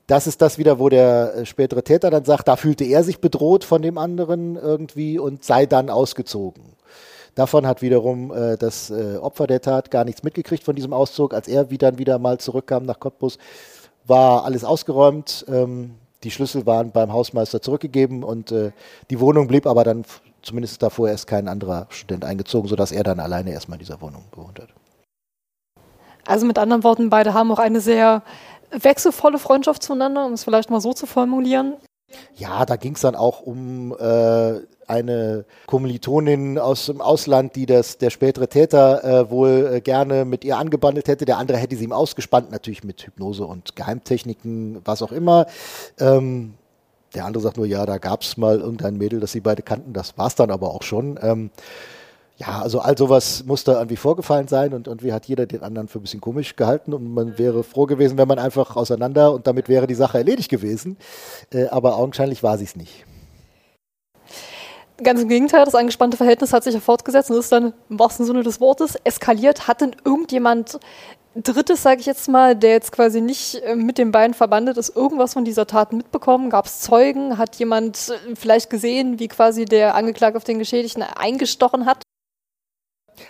das 0.09 0.25
ist 0.25 0.41
das 0.41 0.57
wieder, 0.57 0.79
wo 0.79 0.89
der 0.89 1.35
äh, 1.35 1.45
spätere 1.45 1.83
Täter 1.83 2.09
dann 2.09 2.25
sagt, 2.25 2.47
da 2.47 2.55
fühlte 2.55 2.83
er 2.83 3.03
sich 3.03 3.21
bedroht 3.21 3.63
von 3.63 3.81
dem 3.81 3.97
anderen 3.97 4.55
irgendwie 4.55 5.19
und 5.19 5.43
sei 5.43 5.67
dann 5.67 5.89
ausgezogen. 5.89 6.63
Davon 7.35 7.67
hat 7.67 7.83
wiederum 7.83 8.31
äh, 8.31 8.57
das 8.57 8.89
äh, 8.89 9.17
Opfer 9.17 9.45
der 9.45 9.61
Tat 9.61 9.91
gar 9.91 10.05
nichts 10.05 10.23
mitgekriegt 10.23 10.63
von 10.63 10.75
diesem 10.75 10.93
Auszug. 10.93 11.33
Als 11.35 11.47
er 11.47 11.69
wieder, 11.69 11.99
wieder 11.99 12.17
mal 12.17 12.39
zurückkam 12.39 12.85
nach 12.85 12.99
Cottbus, 12.99 13.37
war 14.07 14.45
alles 14.45 14.63
ausgeräumt. 14.63 15.45
Ähm, 15.47 15.95
die 16.23 16.31
Schlüssel 16.31 16.65
waren 16.65 16.91
beim 16.91 17.13
Hausmeister 17.13 17.61
zurückgegeben 17.61 18.23
und 18.23 18.51
äh, 18.51 18.71
die 19.11 19.19
Wohnung 19.19 19.47
blieb 19.47 19.67
aber 19.67 19.83
dann 19.83 20.05
zumindest 20.41 20.81
davor 20.81 21.07
erst 21.07 21.27
kein 21.27 21.47
anderer 21.47 21.85
Student 21.89 22.25
eingezogen, 22.25 22.67
sodass 22.67 22.91
er 22.91 23.03
dann 23.03 23.19
alleine 23.19 23.51
erstmal 23.51 23.75
in 23.77 23.85
dieser 23.85 24.01
Wohnung 24.01 24.23
gewohnt 24.31 24.59
hat. 24.59 24.69
Also 26.25 26.45
mit 26.45 26.57
anderen 26.57 26.83
Worten, 26.83 27.09
beide 27.09 27.33
haben 27.33 27.51
auch 27.51 27.59
eine 27.59 27.79
sehr 27.79 28.23
wechselvolle 28.71 29.39
Freundschaft 29.39 29.83
zueinander, 29.83 30.25
um 30.25 30.33
es 30.33 30.43
vielleicht 30.43 30.69
mal 30.69 30.81
so 30.81 30.93
zu 30.93 31.05
formulieren. 31.05 31.75
Ja, 32.35 32.65
da 32.65 32.75
ging 32.75 32.95
es 32.95 33.01
dann 33.01 33.15
auch 33.15 33.41
um 33.41 33.95
äh, 33.99 34.59
eine 34.87 35.45
Kommilitonin 35.67 36.57
aus 36.57 36.87
dem 36.87 37.01
Ausland, 37.01 37.55
die 37.55 37.67
das 37.67 37.97
der 37.99 38.09
spätere 38.09 38.47
Täter 38.47 39.03
äh, 39.03 39.29
wohl 39.29 39.69
äh, 39.73 39.81
gerne 39.81 40.25
mit 40.25 40.43
ihr 40.43 40.57
angebandelt 40.57 41.07
hätte. 41.07 41.25
Der 41.25 41.37
andere 41.37 41.57
hätte 41.57 41.75
sie 41.75 41.83
ihm 41.83 41.91
ausgespannt, 41.91 42.51
natürlich 42.51 42.83
mit 42.83 43.05
Hypnose 43.05 43.45
und 43.45 43.75
Geheimtechniken, 43.75 44.81
was 44.83 45.03
auch 45.03 45.11
immer. 45.11 45.45
Ähm, 45.99 46.55
der 47.13 47.25
andere 47.25 47.43
sagt 47.43 47.57
nur, 47.57 47.65
ja, 47.65 47.85
da 47.85 47.97
gab 47.97 48.21
es 48.21 48.37
mal 48.37 48.59
irgendein 48.59 48.97
Mädel, 48.97 49.19
das 49.19 49.31
sie 49.31 49.41
beide 49.41 49.61
kannten. 49.61 49.93
Das 49.93 50.17
war 50.17 50.27
es 50.27 50.35
dann 50.35 50.51
aber 50.51 50.73
auch 50.73 50.83
schon. 50.83 51.19
Ähm, 51.21 51.51
ja, 52.39 52.61
also 52.61 52.79
all 52.79 52.97
sowas 52.97 53.43
muss 53.45 53.65
da 53.65 53.73
irgendwie 53.73 53.97
vorgefallen 53.97 54.47
sein 54.47 54.73
und 54.73 54.87
irgendwie 54.87 55.11
hat 55.11 55.25
jeder 55.25 55.45
den 55.45 55.61
anderen 55.61 55.89
für 55.89 55.99
ein 55.99 56.03
bisschen 56.03 56.21
komisch 56.21 56.55
gehalten 56.55 56.93
und 56.93 57.13
man 57.13 57.37
wäre 57.37 57.63
froh 57.63 57.85
gewesen, 57.85 58.17
wenn 58.17 58.29
man 58.29 58.39
einfach 58.39 58.77
auseinander 58.77 59.33
und 59.33 59.45
damit 59.45 59.67
wäre 59.67 59.87
die 59.87 59.95
Sache 59.95 60.19
erledigt 60.19 60.49
gewesen. 60.49 60.97
Äh, 61.51 61.67
aber 61.67 61.97
augenscheinlich 61.97 62.41
war 62.41 62.57
sie 62.57 62.63
es 62.63 62.77
nicht. 62.77 63.05
Ganz 65.03 65.21
im 65.21 65.27
Gegenteil, 65.27 65.65
das 65.65 65.75
angespannte 65.75 66.17
Verhältnis 66.17 66.53
hat 66.53 66.63
sich 66.63 66.73
ja 66.73 66.79
fortgesetzt 66.79 67.29
und 67.29 67.37
ist 67.37 67.51
dann 67.51 67.73
im 67.89 67.99
wahrsten 67.99 68.25
Sinne 68.25 68.43
des 68.43 68.61
Wortes 68.61 68.95
eskaliert. 69.03 69.67
Hat 69.67 69.81
denn 69.81 69.95
irgendjemand 70.05 70.79
Drittes, 71.35 71.83
sage 71.83 71.99
ich 71.99 72.05
jetzt 72.05 72.27
mal, 72.29 72.55
der 72.55 72.71
jetzt 72.71 72.91
quasi 72.91 73.19
nicht 73.19 73.55
äh, 73.63 73.75
mit 73.75 73.97
den 73.97 74.11
beiden 74.11 74.33
verbandet 74.33 74.77
ist, 74.77 74.95
irgendwas 74.95 75.33
von 75.33 75.43
dieser 75.43 75.67
Tat 75.67 75.91
mitbekommen? 75.91 76.49
Gab 76.49 76.65
es 76.65 76.79
Zeugen? 76.79 77.37
Hat 77.37 77.57
jemand 77.57 78.09
äh, 78.09 78.35
vielleicht 78.35 78.69
gesehen, 78.69 79.19
wie 79.19 79.27
quasi 79.27 79.65
der 79.65 79.95
Angeklagte 79.95 80.37
auf 80.37 80.45
den 80.45 80.59
Geschädigten 80.59 81.03
eingestochen 81.03 81.85
hat? 81.85 82.03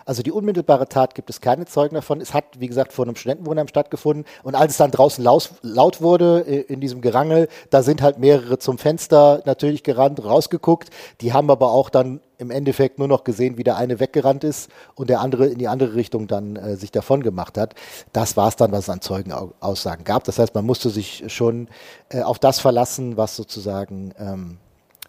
Also 0.06 0.24
die 0.24 0.32
unmittelbare 0.32 0.88
Tat 0.88 1.16
gibt 1.16 1.30
es 1.30 1.42
keine 1.42 1.66
Zeugen 1.66 1.96
davon. 1.96 2.22
Es 2.22 2.34
hat, 2.34 2.46
wie 2.60 2.68
gesagt, 2.68 2.94
vor 2.94 3.06
einem 3.06 3.16
Studentenwohnheim 3.16 3.68
stattgefunden. 3.68 4.26
Und 4.44 4.56
als 4.56 4.74
es 4.74 4.78
dann 4.78 4.92
draußen 4.92 5.24
laut, 5.24 5.52
laut 5.62 6.02
wurde 6.02 6.46
äh, 6.48 6.62
in 6.62 6.80
diesem 6.80 7.02
Gerangel, 7.02 7.48
da 7.70 7.84
sind 7.84 8.02
halt 8.02 8.20
mehrere 8.20 8.60
zum 8.60 8.78
Fenster 8.78 9.42
natürlich 9.46 9.84
gerannt, 9.84 10.24
rausgeguckt. 10.24 10.90
Die 11.22 11.34
haben 11.34 11.50
aber 11.50 11.72
auch 11.72 11.90
dann 11.90 12.22
im 12.38 12.52
Endeffekt 12.52 12.98
nur 13.00 13.08
noch 13.08 13.24
gesehen, 13.26 13.58
wie 13.58 13.64
der 13.64 13.76
eine 13.76 14.00
weggerannt 14.00 14.44
ist 14.44 14.70
und 14.96 15.10
der 15.10 15.20
andere 15.20 15.48
in 15.48 15.60
die 15.60 15.68
andere 15.68 15.94
Richtung 15.94 16.28
dann 16.28 16.56
äh, 16.56 16.78
sich 16.78 16.90
davon 16.92 17.22
gemacht 17.22 17.58
hat. 17.58 17.76
Das 18.14 18.38
war 18.38 18.48
es 18.48 18.56
dann, 18.56 18.72
was 18.72 18.86
es 18.86 18.90
an 18.90 19.02
Zeugenaussagen 19.02 20.06
gab. 20.06 20.24
Das 20.24 20.40
heißt, 20.40 20.56
man 20.56 20.66
musste 20.66 20.90
sich 20.90 21.26
schon 21.28 21.68
äh, 22.10 22.22
auf 22.22 22.40
das 22.40 22.60
verlassen, 22.60 23.18
was 23.18 23.36
sozusagen 23.36 24.14
ähm, 24.18 24.58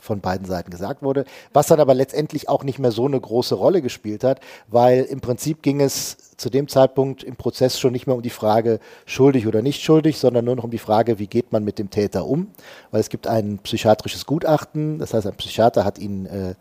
von 0.01 0.21
beiden 0.21 0.47
Seiten 0.47 0.71
gesagt 0.71 1.03
wurde, 1.03 1.25
was 1.53 1.69
dann 1.69 1.81
aber 1.81 1.95
letztendlich 1.95 2.49
auch 2.49 2.65
nicht 2.65 2.79
mehr 2.79 2.93
so 2.93 3.07
eine 3.07 3.21
große 3.21 3.55
Rolle 3.55 3.83
gespielt 3.83 4.25
hat, 4.25 4.41
weil 4.69 5.05
im 5.05 5.21
Prinzip 5.21 5.63
ging 5.63 5.81
es 5.81 6.17
zu 6.37 6.51
dem 6.51 6.69
Zeitpunkt 6.69 7.23
im 7.23 7.37
Prozess 7.37 7.79
schon 7.79 7.93
nicht 7.93 8.07
mehr 8.07 8.17
um 8.17 8.23
die 8.23 8.31
Frage 8.31 8.81
schuldig 9.05 9.47
oder 9.47 9.63
nicht 9.63 9.83
schuldig, 9.83 10.19
sondern 10.19 10.45
nur 10.47 10.57
noch 10.57 10.65
um 10.65 10.71
die 10.71 10.79
Frage, 10.79 11.19
wie 11.19 11.27
geht 11.27 11.53
man 11.53 11.65
mit 11.65 11.79
dem 11.79 11.91
Täter 11.91 12.27
um, 12.27 12.49
weil 12.91 13.01
es 13.01 13.11
gibt 13.11 13.27
ein 13.27 13.59
psychiatrisches 13.59 14.25
Gutachten, 14.27 14.99
das 14.99 15.13
heißt 15.13 15.27
ein 15.27 15.35
Psychiater 15.35 15.85
hat 15.85 15.99
ihn 15.99 16.27
äh, 16.27 16.55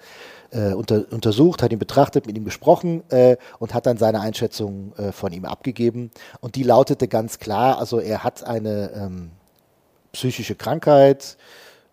äh, 0.52 0.74
unter, 0.74 1.06
untersucht, 1.12 1.62
hat 1.62 1.72
ihn 1.72 1.80
betrachtet, 1.80 2.28
mit 2.28 2.38
ihm 2.38 2.46
gesprochen 2.46 3.04
äh, 3.10 3.38
und 3.60 3.74
hat 3.74 3.86
dann 3.86 3.98
seine 3.98 4.22
Einschätzung 4.22 4.94
äh, 4.98 5.12
von 5.12 5.32
ihm 5.32 5.46
abgegeben. 5.46 6.12
Und 6.42 6.56
die 6.56 6.64
lautete 6.64 7.08
ganz 7.08 7.40
klar, 7.40 7.80
also 7.80 8.00
er 8.00 8.24
hat 8.24 8.44
eine 8.44 8.92
ähm, 8.96 9.32
psychische 10.12 10.56
Krankheit, 10.56 11.38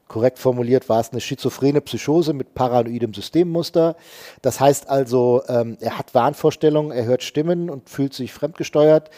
korrekt 0.08 0.38
formuliert 0.38 0.88
war 0.88 1.00
es 1.00 1.10
eine 1.10 1.20
schizophrene 1.20 1.80
Psychose 1.80 2.32
mit 2.32 2.54
paranoidem 2.54 3.12
Systemmuster. 3.12 3.96
Das 4.42 4.60
heißt 4.60 4.88
also, 4.88 5.42
ähm, 5.48 5.76
er 5.80 5.98
hat 5.98 6.14
Wahnvorstellungen, 6.14 6.92
er 6.92 7.04
hört 7.04 7.22
Stimmen 7.22 7.70
und 7.70 7.88
fühlt 7.88 8.14
sich 8.14 8.32
fremdgesteuert. 8.32 9.10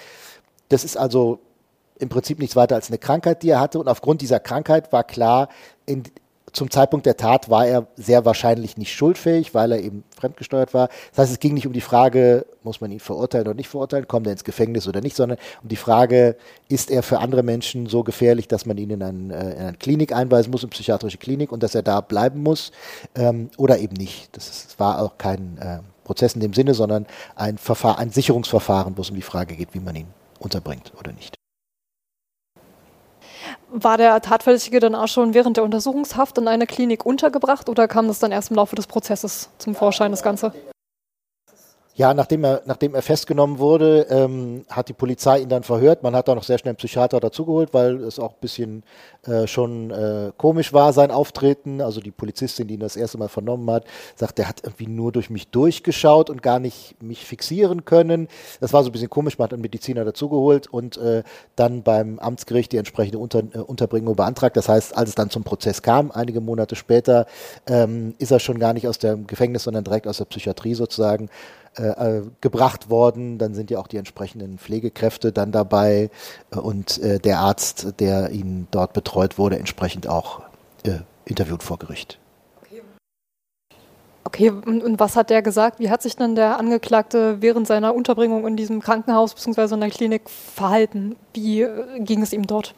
Das 0.68 0.84
ist 0.84 0.96
also 0.96 1.40
im 1.98 2.08
Prinzip 2.08 2.38
nichts 2.38 2.56
weiter 2.56 2.76
als 2.76 2.88
eine 2.88 2.98
Krankheit, 2.98 3.42
die 3.42 3.50
er 3.50 3.60
hatte. 3.60 3.78
Und 3.78 3.88
aufgrund 3.88 4.20
dieser 4.22 4.40
Krankheit 4.40 4.92
war 4.92 5.04
klar, 5.04 5.48
in, 5.84 6.04
zum 6.52 6.70
Zeitpunkt 6.70 7.06
der 7.06 7.16
Tat 7.16 7.50
war 7.50 7.66
er 7.66 7.86
sehr 7.96 8.24
wahrscheinlich 8.24 8.76
nicht 8.76 8.94
schuldfähig, 8.94 9.54
weil 9.54 9.72
er 9.72 9.80
eben 9.80 10.04
fremdgesteuert 10.18 10.74
war. 10.74 10.88
Das 11.10 11.18
heißt, 11.18 11.32
es 11.32 11.40
ging 11.40 11.54
nicht 11.54 11.66
um 11.66 11.72
die 11.72 11.80
Frage, 11.80 12.46
muss 12.62 12.80
man 12.80 12.90
ihn 12.90 13.00
verurteilen 13.00 13.46
oder 13.46 13.54
nicht 13.54 13.68
verurteilen, 13.68 14.08
kommt 14.08 14.26
er 14.26 14.32
ins 14.32 14.44
Gefängnis 14.44 14.86
oder 14.88 15.00
nicht, 15.00 15.16
sondern 15.16 15.38
um 15.62 15.68
die 15.68 15.76
Frage, 15.76 16.36
ist 16.68 16.90
er 16.90 17.02
für 17.02 17.18
andere 17.18 17.42
Menschen 17.42 17.86
so 17.86 18.02
gefährlich, 18.02 18.48
dass 18.48 18.66
man 18.66 18.78
ihn 18.78 18.90
in, 18.90 19.02
ein, 19.02 19.30
äh, 19.30 19.52
in 19.52 19.58
eine 19.58 19.76
Klinik 19.76 20.12
einweisen 20.12 20.50
muss, 20.50 20.62
in 20.62 20.66
eine 20.66 20.72
psychiatrische 20.72 21.18
Klinik 21.18 21.52
und 21.52 21.62
dass 21.62 21.74
er 21.74 21.82
da 21.82 22.00
bleiben 22.00 22.42
muss 22.42 22.72
ähm, 23.14 23.50
oder 23.56 23.78
eben 23.78 23.94
nicht. 23.94 24.36
Das, 24.36 24.48
ist, 24.48 24.66
das 24.66 24.78
war 24.78 25.00
auch 25.02 25.18
kein 25.18 25.58
äh, 25.58 25.78
Prozess 26.04 26.34
in 26.34 26.40
dem 26.40 26.54
Sinne, 26.54 26.74
sondern 26.74 27.06
ein, 27.36 27.58
Verfahren, 27.58 27.98
ein 27.98 28.10
Sicherungsverfahren, 28.10 28.96
wo 28.96 29.02
es 29.02 29.10
um 29.10 29.16
die 29.16 29.22
Frage 29.22 29.56
geht, 29.56 29.74
wie 29.74 29.80
man 29.80 29.96
ihn 29.96 30.08
unterbringt 30.40 30.92
oder 30.98 31.12
nicht. 31.12 31.37
War 33.70 33.98
der 33.98 34.20
Tatverdächtige 34.20 34.80
dann 34.80 34.94
auch 34.94 35.08
schon 35.08 35.34
während 35.34 35.56
der 35.56 35.64
Untersuchungshaft 35.64 36.38
in 36.38 36.48
einer 36.48 36.66
Klinik 36.66 37.04
untergebracht 37.04 37.68
oder 37.68 37.86
kam 37.86 38.08
das 38.08 38.18
dann 38.18 38.32
erst 38.32 38.50
im 38.50 38.56
Laufe 38.56 38.76
des 38.76 38.86
Prozesses 38.86 39.50
zum 39.58 39.74
Vorschein, 39.74 40.10
das 40.10 40.22
Ganze? 40.22 40.52
Ja, 41.98 42.14
nachdem 42.14 42.44
er, 42.44 42.62
nachdem 42.64 42.94
er 42.94 43.02
festgenommen 43.02 43.58
wurde, 43.58 44.06
ähm, 44.08 44.64
hat 44.70 44.88
die 44.88 44.92
Polizei 44.92 45.40
ihn 45.40 45.48
dann 45.48 45.64
verhört. 45.64 46.04
Man 46.04 46.14
hat 46.14 46.28
da 46.28 46.36
noch 46.36 46.44
sehr 46.44 46.56
schnell 46.56 46.70
einen 46.70 46.76
Psychiater 46.76 47.18
dazugeholt, 47.18 47.74
weil 47.74 48.04
es 48.04 48.20
auch 48.20 48.34
ein 48.34 48.40
bisschen 48.40 48.84
äh, 49.26 49.48
schon 49.48 49.90
äh, 49.90 50.30
komisch 50.36 50.72
war, 50.72 50.92
sein 50.92 51.10
Auftreten. 51.10 51.80
Also 51.80 52.00
die 52.00 52.12
Polizistin, 52.12 52.68
die 52.68 52.74
ihn 52.74 52.80
das 52.80 52.94
erste 52.94 53.18
Mal 53.18 53.26
vernommen 53.26 53.68
hat, 53.68 53.84
sagt, 54.14 54.38
der 54.38 54.48
hat 54.48 54.60
irgendwie 54.62 54.86
nur 54.86 55.10
durch 55.10 55.28
mich 55.28 55.48
durchgeschaut 55.48 56.30
und 56.30 56.40
gar 56.40 56.60
nicht 56.60 57.02
mich 57.02 57.26
fixieren 57.26 57.84
können. 57.84 58.28
Das 58.60 58.72
war 58.72 58.84
so 58.84 58.90
ein 58.90 58.92
bisschen 58.92 59.10
komisch. 59.10 59.36
Man 59.36 59.46
hat 59.46 59.52
einen 59.52 59.62
Mediziner 59.62 60.04
dazugeholt 60.04 60.68
und 60.68 60.98
äh, 60.98 61.24
dann 61.56 61.82
beim 61.82 62.20
Amtsgericht 62.20 62.70
die 62.70 62.76
entsprechende 62.76 63.18
Unter, 63.18 63.40
äh, 63.40 63.58
Unterbringung 63.58 64.14
beantragt. 64.14 64.56
Das 64.56 64.68
heißt, 64.68 64.96
als 64.96 65.08
es 65.08 65.14
dann 65.16 65.30
zum 65.30 65.42
Prozess 65.42 65.82
kam, 65.82 66.12
einige 66.12 66.40
Monate 66.40 66.76
später, 66.76 67.26
ähm, 67.66 68.14
ist 68.18 68.30
er 68.30 68.38
schon 68.38 68.60
gar 68.60 68.72
nicht 68.72 68.86
aus 68.86 68.98
dem 68.98 69.26
Gefängnis, 69.26 69.64
sondern 69.64 69.82
direkt 69.82 70.06
aus 70.06 70.18
der 70.18 70.26
Psychiatrie 70.26 70.74
sozusagen 70.74 71.28
äh, 71.78 72.18
äh, 72.18 72.22
gebracht 72.40 72.90
worden. 72.90 73.38
Dann 73.38 73.54
sind 73.54 73.70
ja 73.70 73.78
auch 73.78 73.86
die 73.86 73.96
entsprechenden 73.96 74.58
Pflegekräfte 74.58 75.32
dann 75.32 75.52
dabei 75.52 76.10
äh, 76.50 76.58
und 76.58 76.98
äh, 76.98 77.18
der 77.18 77.38
Arzt, 77.38 77.94
der 78.00 78.30
ihn 78.30 78.66
dort 78.70 78.92
betreut 78.92 79.38
wurde, 79.38 79.58
entsprechend 79.58 80.08
auch 80.08 80.40
äh, 80.84 80.98
interviewt 81.24 81.62
vor 81.62 81.78
Gericht. 81.78 82.18
Okay, 84.24 84.50
und, 84.50 84.82
und, 84.82 85.00
was 85.00 85.16
hat 85.16 85.30
der 85.30 85.40
gesagt? 85.40 85.78
Wie 85.78 85.88
hat 85.88 86.02
sich 86.02 86.14
dann 86.14 86.34
der 86.34 86.58
Angeklagte 86.58 87.40
während 87.40 87.66
seiner 87.66 87.94
Unterbringung 87.94 88.46
in 88.46 88.56
diesem 88.56 88.82
Krankenhaus 88.82 89.32
bzw. 89.34 89.74
in 89.74 89.80
der 89.80 89.88
Klinik 89.88 90.28
verhalten? 90.28 91.16
Wie 91.32 91.62
äh, 91.62 92.00
ging 92.00 92.20
es 92.20 92.34
ihm 92.34 92.46
dort? 92.46 92.74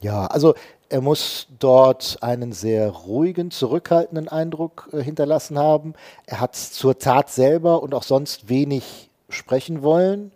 Ja, 0.00 0.26
also 0.26 0.54
er 0.88 1.00
muss 1.00 1.48
dort 1.58 2.18
einen 2.22 2.52
sehr 2.52 2.88
ruhigen, 2.88 3.50
zurückhaltenden 3.50 4.28
Eindruck 4.28 4.88
äh, 4.92 5.02
hinterlassen 5.02 5.58
haben. 5.58 5.94
Er 6.26 6.40
hat 6.40 6.56
zur 6.56 6.98
Tat 6.98 7.30
selber 7.30 7.82
und 7.82 7.94
auch 7.94 8.04
sonst 8.04 8.48
wenig 8.48 9.10
sprechen 9.28 9.82
wollen 9.82 10.32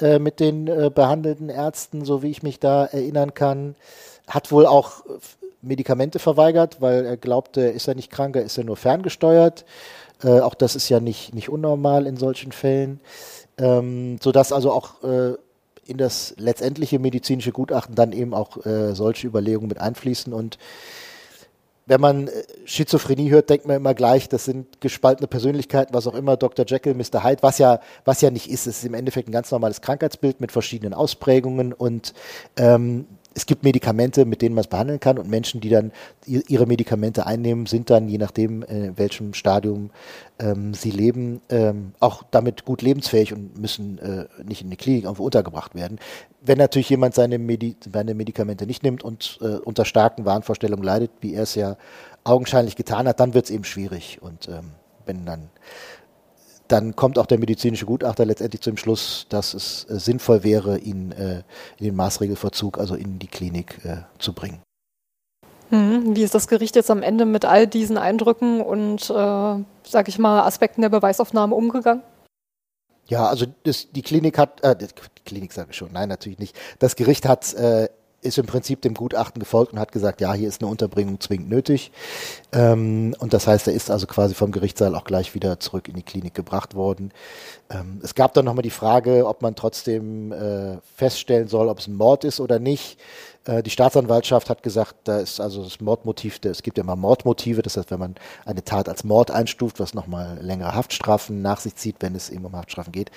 äh, 0.00 0.18
mit 0.18 0.40
den 0.40 0.68
äh, 0.68 0.90
behandelten 0.94 1.48
Ärzten, 1.48 2.04
so 2.04 2.22
wie 2.22 2.30
ich 2.30 2.42
mich 2.42 2.60
da 2.60 2.86
erinnern 2.86 3.34
kann. 3.34 3.74
Hat 4.26 4.52
wohl 4.52 4.64
auch 4.64 5.04
äh, 5.06 5.18
Medikamente 5.60 6.18
verweigert, 6.18 6.80
weil 6.80 7.04
er 7.04 7.16
glaubte, 7.16 7.62
ist 7.62 7.88
er 7.88 7.94
nicht 7.94 8.10
krank, 8.10 8.36
er 8.36 8.44
ist 8.44 8.56
er 8.56 8.64
nur 8.64 8.76
ferngesteuert. 8.76 9.66
Äh, 10.22 10.40
auch 10.40 10.54
das 10.54 10.76
ist 10.76 10.88
ja 10.88 11.00
nicht, 11.00 11.34
nicht 11.34 11.50
unnormal 11.50 12.06
in 12.06 12.16
solchen 12.16 12.52
Fällen. 12.52 13.00
Ähm, 13.58 14.18
sodass 14.22 14.52
also 14.52 14.72
auch 14.72 15.02
äh, 15.02 15.34
in 15.90 15.98
das 15.98 16.34
letztendliche 16.38 16.98
medizinische 16.98 17.52
Gutachten 17.52 17.94
dann 17.94 18.12
eben 18.12 18.34
auch 18.34 18.64
äh, 18.64 18.94
solche 18.94 19.26
Überlegungen 19.26 19.68
mit 19.68 19.80
einfließen. 19.80 20.32
Und 20.32 20.58
wenn 21.86 22.00
man 22.00 22.28
äh, 22.28 22.44
Schizophrenie 22.64 23.30
hört, 23.30 23.50
denkt 23.50 23.66
man 23.66 23.76
immer 23.76 23.94
gleich, 23.94 24.28
das 24.28 24.44
sind 24.44 24.80
gespaltene 24.80 25.26
Persönlichkeiten, 25.26 25.92
was 25.92 26.06
auch 26.06 26.14
immer, 26.14 26.36
Dr. 26.36 26.64
Jekyll, 26.66 26.94
Mr. 26.94 27.24
Hyde, 27.24 27.42
was 27.42 27.58
ja, 27.58 27.80
was 28.04 28.20
ja 28.20 28.30
nicht 28.30 28.48
ist. 28.48 28.66
Es 28.66 28.78
ist 28.78 28.84
im 28.84 28.94
Endeffekt 28.94 29.28
ein 29.28 29.32
ganz 29.32 29.50
normales 29.50 29.80
Krankheitsbild 29.80 30.40
mit 30.40 30.52
verschiedenen 30.52 30.94
Ausprägungen 30.94 31.72
und 31.72 32.14
ähm, 32.56 33.06
es 33.34 33.46
gibt 33.46 33.62
Medikamente, 33.62 34.24
mit 34.24 34.42
denen 34.42 34.54
man 34.54 34.62
es 34.62 34.68
behandeln 34.68 34.98
kann 34.98 35.18
und 35.18 35.28
Menschen, 35.28 35.60
die 35.60 35.68
dann 35.68 35.92
ihre 36.26 36.66
Medikamente 36.66 37.26
einnehmen, 37.26 37.66
sind 37.66 37.88
dann, 37.88 38.08
je 38.08 38.18
nachdem, 38.18 38.62
in 38.62 38.98
welchem 38.98 39.34
Stadium 39.34 39.90
ähm, 40.40 40.74
sie 40.74 40.90
leben, 40.90 41.40
ähm, 41.48 41.92
auch 42.00 42.24
damit 42.30 42.64
gut 42.64 42.82
lebensfähig 42.82 43.32
und 43.32 43.56
müssen 43.58 43.98
äh, 43.98 44.26
nicht 44.44 44.62
in 44.62 44.68
eine 44.68 44.76
Klinik 44.76 45.04
irgendwo 45.04 45.24
untergebracht 45.24 45.74
werden. 45.74 45.98
Wenn 46.40 46.58
natürlich 46.58 46.90
jemand 46.90 47.14
seine, 47.14 47.38
Medi 47.38 47.76
seine 47.92 48.14
Medikamente 48.14 48.66
nicht 48.66 48.82
nimmt 48.82 49.04
und 49.04 49.38
äh, 49.42 49.58
unter 49.58 49.84
starken 49.84 50.24
Wahnvorstellungen 50.24 50.84
leidet, 50.84 51.10
wie 51.20 51.34
er 51.34 51.44
es 51.44 51.54
ja 51.54 51.76
augenscheinlich 52.24 52.74
getan 52.74 53.06
hat, 53.06 53.20
dann 53.20 53.34
wird 53.34 53.44
es 53.44 53.50
eben 53.50 53.64
schwierig. 53.64 54.18
Und 54.20 54.48
ähm, 54.48 54.72
wenn 55.06 55.24
dann 55.24 55.50
dann 56.70 56.94
kommt 56.94 57.18
auch 57.18 57.26
der 57.26 57.38
medizinische 57.38 57.86
Gutachter 57.86 58.24
letztendlich 58.24 58.62
zum 58.62 58.76
Schluss, 58.76 59.26
dass 59.28 59.54
es 59.54 59.86
äh, 59.90 59.98
sinnvoll 59.98 60.44
wäre, 60.44 60.78
ihn 60.78 61.12
äh, 61.12 61.42
in 61.78 61.86
den 61.86 61.96
Maßregelverzug, 61.96 62.78
also 62.78 62.94
in 62.94 63.18
die 63.18 63.26
Klinik 63.26 63.84
äh, 63.84 63.98
zu 64.18 64.32
bringen. 64.32 64.60
Hm, 65.70 66.16
wie 66.16 66.22
ist 66.22 66.34
das 66.34 66.48
Gericht 66.48 66.76
jetzt 66.76 66.90
am 66.90 67.02
Ende 67.02 67.26
mit 67.26 67.44
all 67.44 67.66
diesen 67.66 67.96
Eindrücken 67.96 68.60
und, 68.60 69.10
äh, 69.10 69.64
sag 69.84 70.08
ich 70.08 70.18
mal, 70.18 70.42
Aspekten 70.42 70.82
der 70.82 70.88
Beweisaufnahme 70.88 71.54
umgegangen? 71.54 72.02
Ja, 73.06 73.26
also 73.26 73.46
das, 73.64 73.90
die 73.90 74.02
Klinik 74.02 74.38
hat, 74.38 74.62
äh, 74.62 74.76
die 74.76 74.86
Klinik 75.24 75.52
sage 75.52 75.70
ich 75.70 75.76
schon, 75.76 75.92
nein, 75.92 76.08
natürlich 76.08 76.38
nicht. 76.38 76.56
Das 76.78 76.94
Gericht 76.94 77.26
hat 77.26 77.52
äh, 77.54 77.88
ist 78.22 78.38
im 78.38 78.46
Prinzip 78.46 78.82
dem 78.82 78.94
Gutachten 78.94 79.40
gefolgt 79.40 79.72
und 79.72 79.78
hat 79.78 79.92
gesagt, 79.92 80.20
ja, 80.20 80.34
hier 80.34 80.48
ist 80.48 80.60
eine 80.60 80.70
Unterbringung 80.70 81.20
zwingend 81.20 81.48
nötig. 81.48 81.90
Ähm, 82.52 83.14
und 83.18 83.32
das 83.32 83.46
heißt, 83.46 83.68
er 83.68 83.74
ist 83.74 83.90
also 83.90 84.06
quasi 84.06 84.34
vom 84.34 84.52
Gerichtssaal 84.52 84.94
auch 84.94 85.04
gleich 85.04 85.34
wieder 85.34 85.58
zurück 85.58 85.88
in 85.88 85.94
die 85.94 86.02
Klinik 86.02 86.34
gebracht 86.34 86.74
worden. 86.74 87.12
Ähm, 87.70 88.00
es 88.02 88.14
gab 88.14 88.34
dann 88.34 88.44
nochmal 88.44 88.62
die 88.62 88.70
Frage, 88.70 89.26
ob 89.26 89.40
man 89.40 89.54
trotzdem 89.54 90.32
äh, 90.32 90.78
feststellen 90.96 91.48
soll, 91.48 91.68
ob 91.68 91.78
es 91.78 91.86
ein 91.86 91.96
Mord 91.96 92.24
ist 92.24 92.40
oder 92.40 92.58
nicht. 92.58 92.98
Äh, 93.44 93.62
die 93.62 93.70
Staatsanwaltschaft 93.70 94.50
hat 94.50 94.62
gesagt, 94.62 94.96
da 95.04 95.18
ist 95.18 95.40
also 95.40 95.64
das 95.64 95.80
Mordmotiv, 95.80 96.40
es 96.44 96.62
gibt 96.62 96.76
ja 96.78 96.84
immer 96.84 96.96
Mordmotive, 96.96 97.62
das 97.62 97.76
heißt, 97.76 97.90
wenn 97.90 97.98
man 97.98 98.14
eine 98.44 98.64
Tat 98.64 98.88
als 98.88 99.04
Mord 99.04 99.30
einstuft, 99.30 99.80
was 99.80 99.94
nochmal 99.94 100.38
längere 100.40 100.74
Haftstrafen 100.74 101.42
nach 101.42 101.60
sich 101.60 101.76
zieht, 101.76 101.96
wenn 102.00 102.14
es 102.14 102.30
eben 102.30 102.44
um 102.44 102.54
Haftstrafen 102.54 102.92
geht, 102.92 103.10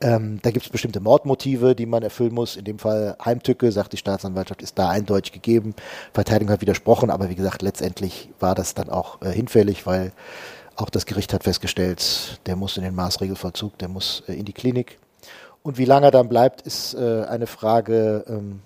ähm, 0.00 0.40
da 0.42 0.50
gibt 0.50 0.66
es 0.66 0.72
bestimmte 0.72 1.00
Mordmotive, 1.00 1.74
die 1.74 1.86
man 1.86 2.02
erfüllen 2.02 2.34
muss. 2.34 2.56
In 2.56 2.64
dem 2.64 2.78
Fall 2.78 3.16
Heimtücke, 3.24 3.72
sagt 3.72 3.92
die 3.92 3.96
Staatsanwaltschaft, 3.98 4.62
ist 4.62 4.78
da 4.78 4.88
eindeutig 4.88 5.32
gegeben. 5.32 5.74
Verteidigung 6.12 6.52
hat 6.52 6.60
widersprochen, 6.60 7.10
aber 7.10 7.30
wie 7.30 7.34
gesagt, 7.34 7.62
letztendlich 7.62 8.30
war 8.38 8.54
das 8.54 8.74
dann 8.74 8.90
auch 8.90 9.22
äh, 9.22 9.30
hinfällig, 9.30 9.86
weil 9.86 10.12
auch 10.76 10.90
das 10.90 11.06
Gericht 11.06 11.32
hat 11.32 11.44
festgestellt, 11.44 12.40
der 12.46 12.56
muss 12.56 12.76
in 12.76 12.82
den 12.82 12.94
Maßregelvollzug, 12.94 13.78
der 13.78 13.88
muss 13.88 14.22
äh, 14.28 14.34
in 14.34 14.44
die 14.44 14.52
Klinik. 14.52 14.98
Und 15.62 15.76
wie 15.76 15.84
lange 15.84 16.06
er 16.06 16.10
dann 16.10 16.28
bleibt, 16.28 16.62
ist 16.62 16.94
äh, 16.94 17.24
eine 17.28 17.46
Frage, 17.46 18.24
ähm, 18.28 18.62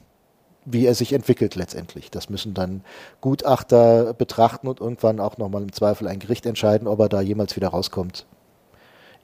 wie 0.65 0.87
er 0.87 0.95
sich 0.95 1.13
entwickelt 1.13 1.55
letztendlich. 1.55 2.11
Das 2.11 2.31
müssen 2.31 2.55
dann 2.55 2.83
Gutachter 3.21 4.15
betrachten 4.15 4.69
und 4.69 4.81
irgendwann 4.81 5.21
auch 5.21 5.39
nochmal 5.39 5.63
im 5.63 5.73
Zweifel 5.73 6.09
ein 6.09 6.19
Gericht 6.19 6.47
entscheiden, 6.47 6.89
ob 6.89 7.01
er 7.01 7.09
da 7.09 7.21
jemals 7.21 7.57
wieder 7.57 7.69
rauskommt. 7.69 8.27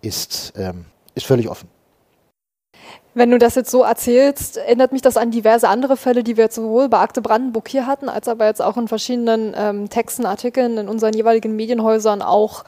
Ist, 0.02 0.52
ähm, 0.56 0.86
ist 1.14 1.26
völlig 1.26 1.48
offen. 1.48 1.68
Wenn 3.12 3.30
du 3.30 3.38
das 3.38 3.56
jetzt 3.56 3.70
so 3.70 3.82
erzählst, 3.82 4.56
erinnert 4.56 4.92
mich 4.92 5.02
das 5.02 5.16
an 5.16 5.32
diverse 5.32 5.68
andere 5.68 5.96
Fälle, 5.96 6.22
die 6.22 6.36
wir 6.36 6.44
jetzt 6.44 6.54
sowohl 6.54 6.88
bei 6.88 6.98
Akte 6.98 7.20
Brandenburg 7.20 7.68
hier 7.68 7.86
hatten, 7.86 8.08
als 8.08 8.28
aber 8.28 8.46
jetzt 8.46 8.62
auch 8.62 8.76
in 8.76 8.86
verschiedenen 8.86 9.52
ähm, 9.56 9.90
Texten, 9.90 10.26
Artikeln 10.26 10.78
in 10.78 10.88
unseren 10.88 11.12
jeweiligen 11.14 11.56
Medienhäusern 11.56 12.22
auch 12.22 12.64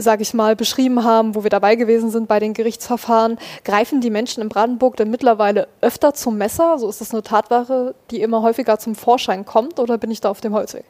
sage 0.00 0.22
ich 0.22 0.34
mal, 0.34 0.56
beschrieben 0.56 1.04
haben, 1.04 1.34
wo 1.34 1.42
wir 1.42 1.50
dabei 1.50 1.74
gewesen 1.74 2.10
sind 2.10 2.28
bei 2.28 2.40
den 2.40 2.54
Gerichtsverfahren, 2.54 3.38
greifen 3.64 4.00
die 4.00 4.10
Menschen 4.10 4.42
in 4.42 4.48
Brandenburg 4.48 4.96
denn 4.96 5.10
mittlerweile 5.10 5.68
öfter 5.80 6.14
zum 6.14 6.38
Messer? 6.38 6.78
So 6.78 6.88
ist 6.88 7.00
das 7.00 7.12
eine 7.12 7.22
Tatwaffe, 7.22 7.94
die 8.10 8.20
immer 8.22 8.42
häufiger 8.42 8.78
zum 8.78 8.94
Vorschein 8.94 9.44
kommt 9.44 9.78
oder 9.80 9.98
bin 9.98 10.10
ich 10.10 10.20
da 10.20 10.30
auf 10.30 10.40
dem 10.40 10.54
Holzweg? 10.54 10.84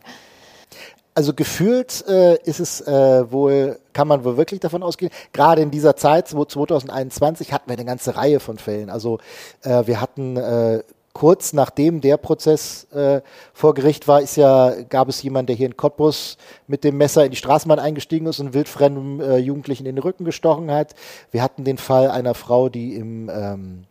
also 1.18 1.34
gefühlt 1.34 2.06
äh, 2.06 2.36
ist 2.44 2.60
es 2.60 2.80
äh, 2.82 3.32
wohl, 3.32 3.80
kann 3.92 4.06
man 4.06 4.22
wohl 4.22 4.36
wirklich 4.36 4.60
davon 4.60 4.84
ausgehen, 4.84 5.10
gerade 5.32 5.62
in 5.62 5.72
dieser 5.72 5.96
Zeit, 5.96 6.28
2021, 6.28 7.52
hatten 7.52 7.68
wir 7.68 7.76
eine 7.76 7.84
ganze 7.84 8.14
Reihe 8.14 8.38
von 8.38 8.56
Fällen. 8.56 8.88
Also 8.88 9.18
äh, 9.62 9.84
wir 9.86 10.00
hatten 10.00 10.36
äh, 10.36 10.84
kurz 11.18 11.52
nachdem 11.52 12.00
der 12.00 12.16
Prozess 12.16 12.84
äh, 12.92 13.22
vor 13.52 13.74
Gericht 13.74 14.06
war, 14.06 14.22
ist 14.22 14.36
ja, 14.36 14.72
gab 14.88 15.08
es 15.08 15.20
jemanden, 15.20 15.48
der 15.48 15.56
hier 15.56 15.66
in 15.66 15.76
Cottbus 15.76 16.36
mit 16.68 16.84
dem 16.84 16.96
Messer 16.96 17.24
in 17.24 17.32
die 17.32 17.36
Straßenbahn 17.36 17.80
eingestiegen 17.80 18.26
ist 18.26 18.38
und 18.38 18.54
wildfremden 18.54 19.20
äh, 19.20 19.38
Jugendlichen 19.38 19.84
in 19.84 19.96
den 19.96 20.02
Rücken 20.02 20.24
gestochen 20.24 20.70
hat. 20.70 20.94
Wir 21.32 21.42
hatten 21.42 21.64
den 21.64 21.76
Fall 21.76 22.08
einer 22.08 22.34
Frau, 22.34 22.68
die 22.68 22.94
im 22.94 23.28
ähm, 23.34 23.84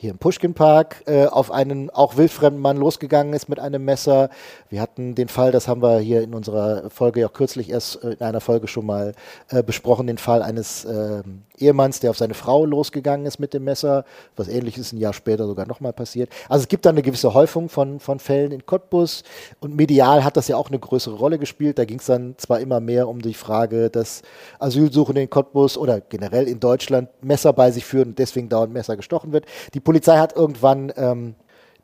hier 0.00 0.12
im 0.12 0.18
Pushkin-Park 0.18 1.02
äh, 1.06 1.26
auf 1.26 1.50
einen 1.50 1.90
auch 1.90 2.16
wildfremden 2.16 2.60
Mann 2.60 2.78
losgegangen 2.78 3.34
ist 3.34 3.50
mit 3.50 3.60
einem 3.60 3.84
Messer. 3.84 4.30
Wir 4.70 4.80
hatten 4.80 5.14
den 5.14 5.28
Fall, 5.28 5.52
das 5.52 5.68
haben 5.68 5.82
wir 5.82 5.98
hier 5.98 6.22
in 6.22 6.32
unserer 6.32 6.88
Folge 6.88 7.26
auch 7.26 7.34
kürzlich 7.34 7.68
erst 7.68 8.02
äh, 8.02 8.12
in 8.12 8.20
einer 8.22 8.40
Folge 8.40 8.66
schon 8.66 8.86
mal 8.86 9.12
äh, 9.50 9.62
besprochen, 9.62 10.06
den 10.06 10.16
Fall 10.16 10.42
eines 10.42 10.86
äh, 10.86 11.22
Ehemanns, 11.58 12.00
der 12.00 12.10
auf 12.10 12.16
seine 12.16 12.32
Frau 12.32 12.64
losgegangen 12.64 13.26
ist 13.26 13.38
mit 13.38 13.52
dem 13.52 13.64
Messer, 13.64 14.06
was 14.36 14.48
ähnliches 14.48 14.92
ein 14.92 14.96
Jahr 14.96 15.12
später 15.12 15.46
sogar 15.46 15.66
nochmal 15.66 15.92
passiert. 15.92 16.30
Also 16.48 16.62
es 16.62 16.68
gibt 16.68 16.86
da 16.86 16.90
eine 16.90 17.02
gewisse 17.02 17.34
Häufung 17.34 17.68
von, 17.68 18.00
von 18.00 18.20
Fällen 18.20 18.52
in 18.52 18.64
Cottbus 18.64 19.22
und 19.60 19.76
medial 19.76 20.24
hat 20.24 20.38
das 20.38 20.48
ja 20.48 20.56
auch 20.56 20.68
eine 20.68 20.78
größere 20.78 21.16
Rolle 21.16 21.38
gespielt. 21.38 21.78
Da 21.78 21.84
ging 21.84 21.98
es 21.98 22.06
dann 22.06 22.36
zwar 22.38 22.60
immer 22.60 22.80
mehr 22.80 23.06
um 23.06 23.20
die 23.20 23.34
Frage, 23.34 23.90
dass 23.90 24.22
Asylsuchende 24.60 25.20
in 25.20 25.28
Cottbus 25.28 25.76
oder 25.76 26.00
generell 26.00 26.48
in 26.48 26.58
Deutschland 26.58 27.10
Messer 27.22 27.52
bei 27.52 27.70
sich 27.70 27.84
führen 27.84 28.08
und 28.08 28.18
deswegen 28.18 28.48
dauernd 28.48 28.72
Messer 28.72 28.96
gestochen 28.96 29.32
wird. 29.32 29.44
Die 29.74 29.89
Polizei 29.90 30.18
hat 30.18 30.36
irgendwann 30.36 30.92
ähm, 30.96 31.34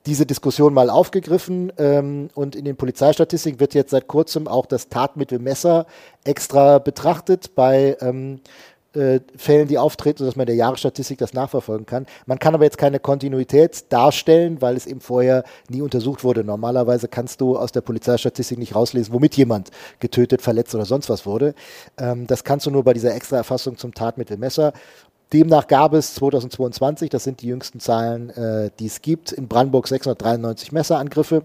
diese 0.06 0.26
Diskussion 0.26 0.72
mal 0.72 0.90
aufgegriffen 0.90 1.72
ähm, 1.76 2.28
und 2.36 2.54
in 2.54 2.64
den 2.64 2.76
Polizeistatistiken 2.76 3.58
wird 3.58 3.74
jetzt 3.74 3.90
seit 3.90 4.06
kurzem 4.06 4.46
auch 4.46 4.66
das 4.66 4.88
Tatmittel 4.88 5.40
Messer 5.40 5.86
extra 6.22 6.78
betrachtet 6.78 7.56
bei 7.56 7.96
ähm, 8.00 8.38
äh, 8.96 9.20
Fällen, 9.36 9.68
die 9.68 9.76
auftreten, 9.76 10.18
sodass 10.18 10.36
man 10.36 10.44
in 10.44 10.46
der 10.46 10.56
Jahresstatistik 10.56 11.18
das 11.18 11.34
nachverfolgen 11.34 11.84
kann. 11.84 12.06
Man 12.24 12.38
kann 12.38 12.54
aber 12.54 12.64
jetzt 12.64 12.78
keine 12.78 12.98
Kontinuität 12.98 13.92
darstellen, 13.92 14.62
weil 14.62 14.76
es 14.76 14.86
eben 14.86 15.00
vorher 15.00 15.44
nie 15.68 15.82
untersucht 15.82 16.24
wurde. 16.24 16.44
Normalerweise 16.44 17.08
kannst 17.08 17.40
du 17.40 17.58
aus 17.58 17.72
der 17.72 17.82
Polizeistatistik 17.82 18.58
nicht 18.58 18.74
rauslesen, 18.74 19.12
womit 19.12 19.36
jemand 19.36 19.70
getötet, 19.98 20.40
verletzt 20.40 20.74
oder 20.74 20.86
sonst 20.86 21.10
was 21.10 21.26
wurde. 21.26 21.54
Ähm, 21.98 22.26
das 22.26 22.44
kannst 22.44 22.66
du 22.66 22.70
nur 22.70 22.84
bei 22.84 22.94
dieser 22.94 23.14
Extraerfassung 23.14 23.76
zum 23.76 23.92
Tatmittel 23.92 24.38
Messer. 24.38 24.72
Demnach 25.32 25.66
gab 25.66 25.92
es 25.92 26.14
2022, 26.14 27.10
das 27.10 27.24
sind 27.24 27.42
die 27.42 27.48
jüngsten 27.48 27.80
Zahlen, 27.80 28.30
äh, 28.30 28.70
die 28.78 28.86
es 28.86 29.02
gibt, 29.02 29.32
in 29.32 29.48
Brandenburg 29.48 29.88
693 29.88 30.70
Messerangriffe. 30.72 31.42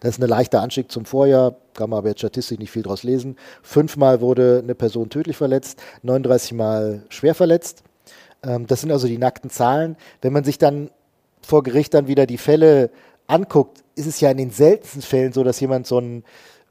Das 0.00 0.10
ist 0.10 0.22
ein 0.22 0.28
leichter 0.28 0.62
Anstieg 0.62 0.90
zum 0.90 1.04
Vorjahr, 1.04 1.56
kann 1.74 1.90
man 1.90 1.98
aber 1.98 2.08
jetzt 2.08 2.20
statistisch 2.20 2.58
nicht 2.58 2.70
viel 2.70 2.82
daraus 2.82 3.02
lesen. 3.02 3.36
Fünfmal 3.62 4.20
wurde 4.20 4.60
eine 4.62 4.74
Person 4.74 5.10
tödlich 5.10 5.36
verletzt, 5.36 5.80
39 6.02 6.52
Mal 6.52 7.02
schwer 7.08 7.34
verletzt. 7.34 7.82
Ähm, 8.44 8.66
das 8.66 8.80
sind 8.80 8.92
also 8.92 9.08
die 9.08 9.18
nackten 9.18 9.50
Zahlen. 9.50 9.96
Wenn 10.20 10.32
man 10.32 10.44
sich 10.44 10.58
dann 10.58 10.90
vor 11.42 11.62
Gericht 11.62 11.94
dann 11.94 12.06
wieder 12.06 12.26
die 12.26 12.38
Fälle 12.38 12.90
anguckt, 13.26 13.82
ist 13.94 14.06
es 14.06 14.20
ja 14.20 14.30
in 14.30 14.36
den 14.36 14.50
seltensten 14.50 15.02
Fällen 15.02 15.32
so, 15.32 15.42
dass 15.42 15.60
jemand 15.60 15.86
so 15.86 15.98
ein 15.98 16.24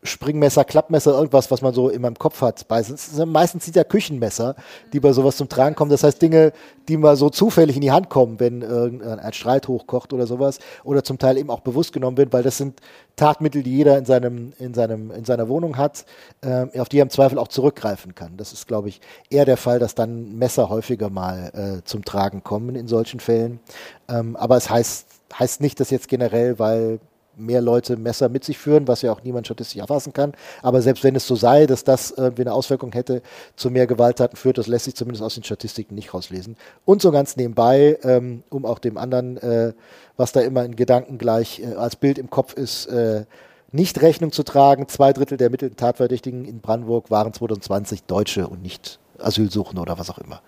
Springmesser, 0.04 0.64
Klappmesser, 0.64 1.14
irgendwas, 1.14 1.50
was 1.52 1.62
man 1.62 1.74
so 1.74 1.90
in 1.90 2.02
meinem 2.02 2.18
Kopf 2.18 2.42
hat. 2.42 2.66
Meistens 2.70 3.66
sind 3.66 3.76
ja 3.76 3.84
Küchenmesser, 3.84 4.56
die 4.94 5.00
bei 5.00 5.12
sowas 5.12 5.38
zum 5.38 5.50
Tragen 5.50 5.76
kommen. 5.76 5.92
Das 5.92 6.04
heißt 6.04 6.22
Dinge, 6.22 6.54
die 6.88 6.98
mal 6.98 7.16
so 7.16 7.30
zufällig 7.30 7.76
in 7.76 7.82
die 7.82 7.92
Hand 7.92 8.10
kommen, 8.10 8.40
wenn 8.40 8.64
ein 8.64 9.34
Streit 9.34 9.68
hochkocht 9.68 10.14
oder 10.14 10.28
sowas. 10.28 10.60
Oder 10.84 11.04
zum 11.04 11.18
Teil 11.18 11.38
eben 11.38 11.50
auch 11.50 11.62
bewusst 11.62 11.94
genommen 11.94 12.18
wird, 12.18 12.32
weil 12.32 12.44
das 12.44 12.58
sind 12.58 12.80
Tatmittel, 13.18 13.64
die 13.64 13.76
jeder 13.76 13.98
in 13.98 14.06
seinem, 14.06 14.54
in 14.60 14.74
seinem, 14.74 15.12
in 15.12 15.26
seiner 15.26 15.50
Wohnung 15.50 15.76
hat, 15.76 16.06
äh, 16.42 16.80
auf 16.80 16.88
die 16.88 17.00
er 17.00 17.04
im 17.04 17.10
Zweifel 17.10 17.40
auch 17.40 17.48
zurückgreifen 17.48 18.14
kann. 18.14 18.38
Das 18.38 18.54
ist, 18.54 18.68
glaube 18.68 18.90
ich, 18.90 19.02
eher 19.30 19.44
der 19.44 19.58
Fall, 19.58 19.80
dass 19.80 19.96
dann 19.96 20.38
Messer 20.38 20.70
häufiger 20.70 21.10
mal 21.10 21.52
äh, 21.54 21.84
zum 21.84 22.06
Tragen 22.06 22.44
kommen 22.44 22.76
in 22.76 22.88
solchen 22.88 23.20
Fällen. 23.20 23.60
Ähm, 24.08 24.36
aber 24.36 24.56
es 24.58 24.70
heißt, 24.70 25.08
heißt 25.38 25.62
nicht, 25.62 25.80
dass 25.80 25.90
jetzt 25.90 26.08
generell, 26.08 26.60
weil 26.60 27.00
mehr 27.38 27.62
Leute 27.62 27.98
Messer 27.98 28.30
mit 28.30 28.44
sich 28.44 28.58
führen, 28.58 28.88
was 28.88 29.02
ja 29.02 29.12
auch 29.12 29.24
niemand 29.24 29.48
statistisch 29.48 29.80
erfassen 29.80 30.14
kann. 30.14 30.34
Aber 30.62 30.82
selbst 30.82 31.04
wenn 31.04 31.16
es 31.16 31.28
so 31.28 31.36
sei, 31.36 31.66
dass 31.66 31.84
das 31.84 32.12
irgendwie 32.12 32.44
eine 32.44 32.54
Auswirkung 32.54 32.92
hätte, 32.94 33.22
zu 33.56 33.70
mehr 33.70 33.88
Gewalttaten 33.88 34.38
führt, 34.38 34.58
das 34.58 34.68
lässt 34.68 34.86
sich 34.86 34.96
zumindest 34.96 35.24
aus 35.24 35.36
den 35.36 35.44
Statistiken 35.44 35.96
nicht 35.96 36.14
rauslesen. 36.14 36.58
Und 36.86 37.02
so 37.02 37.12
ganz 37.12 37.36
nebenbei, 37.36 37.98
ähm, 38.04 38.44
um 38.50 38.66
auch 38.66 38.80
dem 38.80 38.98
anderen, 38.98 39.38
äh, 39.38 39.74
was 40.18 40.32
da 40.32 40.42
immer 40.42 40.66
in 40.66 40.76
Gedanken 40.76 41.18
gleich 41.18 41.60
äh, 41.60 41.76
als 41.76 41.96
Bild 41.96 42.18
im 42.18 42.30
Kopf 42.30 42.54
ist, 42.54 42.88
äh, 42.88 43.26
nicht 43.72 44.02
Rechnung 44.02 44.32
zu 44.32 44.44
tragen. 44.44 44.88
Zwei 44.88 45.14
Drittel 45.14 45.38
der 45.38 45.46
ermittelten 45.46 45.78
Tatverdächtigen 45.78 46.46
in 46.46 46.62
Brandenburg 46.62 47.12
waren 47.12 47.34
2020 47.34 48.04
Deutsche 48.04 48.48
und 48.48 48.62
nicht 48.62 49.00
Asylsuchende 49.20 49.82
oder 49.82 50.00
was 50.00 50.10
auch 50.10 50.20
immer. 50.20 50.42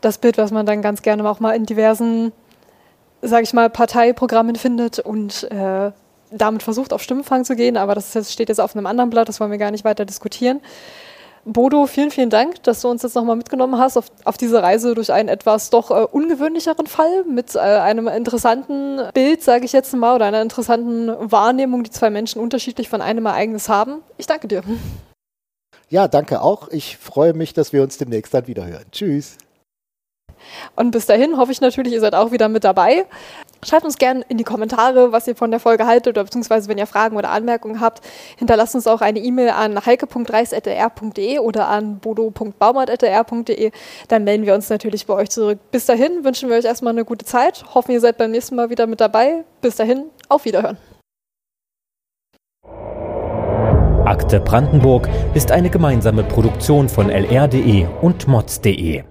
Das 0.00 0.18
Bild, 0.18 0.38
was 0.38 0.52
man 0.52 0.66
dann 0.66 0.82
ganz 0.82 1.02
gerne 1.02 1.28
auch 1.28 1.40
mal 1.40 1.52
in 1.52 1.66
diversen 1.66 2.32
sage 3.22 3.44
ich 3.44 3.52
mal, 3.52 3.70
Parteiprogrammen 3.70 4.56
findet 4.56 4.98
und 4.98 5.44
äh, 5.50 5.92
damit 6.30 6.62
versucht, 6.62 6.92
auf 6.92 7.02
Stimmenfang 7.02 7.44
zu 7.44 7.56
gehen. 7.56 7.76
Aber 7.76 7.94
das 7.94 8.16
steht 8.32 8.48
jetzt 8.48 8.60
auf 8.60 8.76
einem 8.76 8.86
anderen 8.86 9.10
Blatt, 9.10 9.28
das 9.28 9.40
wollen 9.40 9.50
wir 9.50 9.58
gar 9.58 9.70
nicht 9.70 9.84
weiter 9.84 10.04
diskutieren. 10.04 10.60
Bodo, 11.44 11.86
vielen, 11.86 12.10
vielen 12.10 12.28
Dank, 12.28 12.62
dass 12.64 12.82
du 12.82 12.88
uns 12.88 13.02
jetzt 13.02 13.14
nochmal 13.14 13.36
mitgenommen 13.36 13.78
hast 13.78 13.96
auf, 13.96 14.06
auf 14.24 14.36
diese 14.36 14.62
Reise 14.62 14.94
durch 14.94 15.12
einen 15.12 15.28
etwas 15.30 15.70
doch 15.70 15.90
äh, 15.90 16.04
ungewöhnlicheren 16.04 16.86
Fall 16.86 17.24
mit 17.24 17.54
äh, 17.54 17.58
einem 17.58 18.06
interessanten 18.08 19.00
Bild, 19.14 19.42
sage 19.42 19.64
ich 19.64 19.72
jetzt 19.72 19.94
mal, 19.94 20.16
oder 20.16 20.26
einer 20.26 20.42
interessanten 20.42 21.08
Wahrnehmung, 21.30 21.84
die 21.84 21.90
zwei 21.90 22.10
Menschen 22.10 22.42
unterschiedlich 22.42 22.90
von 22.90 23.00
einem 23.00 23.24
Ereignis 23.24 23.68
haben. 23.68 24.02
Ich 24.18 24.26
danke 24.26 24.48
dir. 24.48 24.62
Ja, 25.88 26.06
danke 26.06 26.42
auch. 26.42 26.68
Ich 26.68 26.98
freue 26.98 27.32
mich, 27.32 27.54
dass 27.54 27.72
wir 27.72 27.82
uns 27.82 27.96
demnächst 27.96 28.34
dann 28.34 28.46
wieder 28.46 28.66
hören. 28.66 28.84
Tschüss. 28.92 29.38
Und 30.76 30.90
bis 30.90 31.06
dahin 31.06 31.36
hoffe 31.36 31.52
ich 31.52 31.60
natürlich, 31.60 31.92
ihr 31.92 32.00
seid 32.00 32.14
auch 32.14 32.32
wieder 32.32 32.48
mit 32.48 32.64
dabei. 32.64 33.06
Schreibt 33.64 33.84
uns 33.84 33.98
gerne 33.98 34.24
in 34.28 34.38
die 34.38 34.44
Kommentare, 34.44 35.10
was 35.10 35.26
ihr 35.26 35.34
von 35.34 35.50
der 35.50 35.58
Folge 35.58 35.86
haltet, 35.86 36.14
oder 36.14 36.24
beziehungsweise 36.24 36.68
wenn 36.68 36.78
ihr 36.78 36.86
Fragen 36.86 37.16
oder 37.16 37.30
Anmerkungen 37.30 37.80
habt, 37.80 38.02
hinterlasst 38.36 38.74
uns 38.74 38.86
auch 38.86 39.00
eine 39.00 39.18
E-Mail 39.18 39.50
an 39.50 39.84
heike.reis.r.de 39.84 41.38
oder 41.40 41.68
an 41.68 41.98
bodo.baumert.r.de. 41.98 43.72
Dann 44.08 44.24
melden 44.24 44.46
wir 44.46 44.54
uns 44.54 44.70
natürlich 44.70 45.06
bei 45.06 45.14
euch 45.14 45.30
zurück. 45.30 45.58
Bis 45.70 45.86
dahin 45.86 46.24
wünschen 46.24 46.48
wir 46.48 46.56
euch 46.56 46.64
erstmal 46.64 46.92
eine 46.92 47.04
gute 47.04 47.24
Zeit. 47.24 47.64
Hoffen, 47.74 47.92
ihr 47.92 48.00
seid 48.00 48.16
beim 48.18 48.30
nächsten 48.30 48.54
Mal 48.54 48.70
wieder 48.70 48.86
mit 48.86 49.00
dabei. 49.00 49.44
Bis 49.60 49.76
dahin, 49.76 50.04
auf 50.28 50.44
Wiederhören. 50.44 50.78
Akte 54.08 54.40
Brandenburg 54.40 55.06
ist 55.34 55.50
eine 55.50 55.68
gemeinsame 55.68 56.24
Produktion 56.24 56.88
von 56.88 57.10
lr.de 57.10 57.86
und 58.00 58.26
mods.de. 58.26 59.04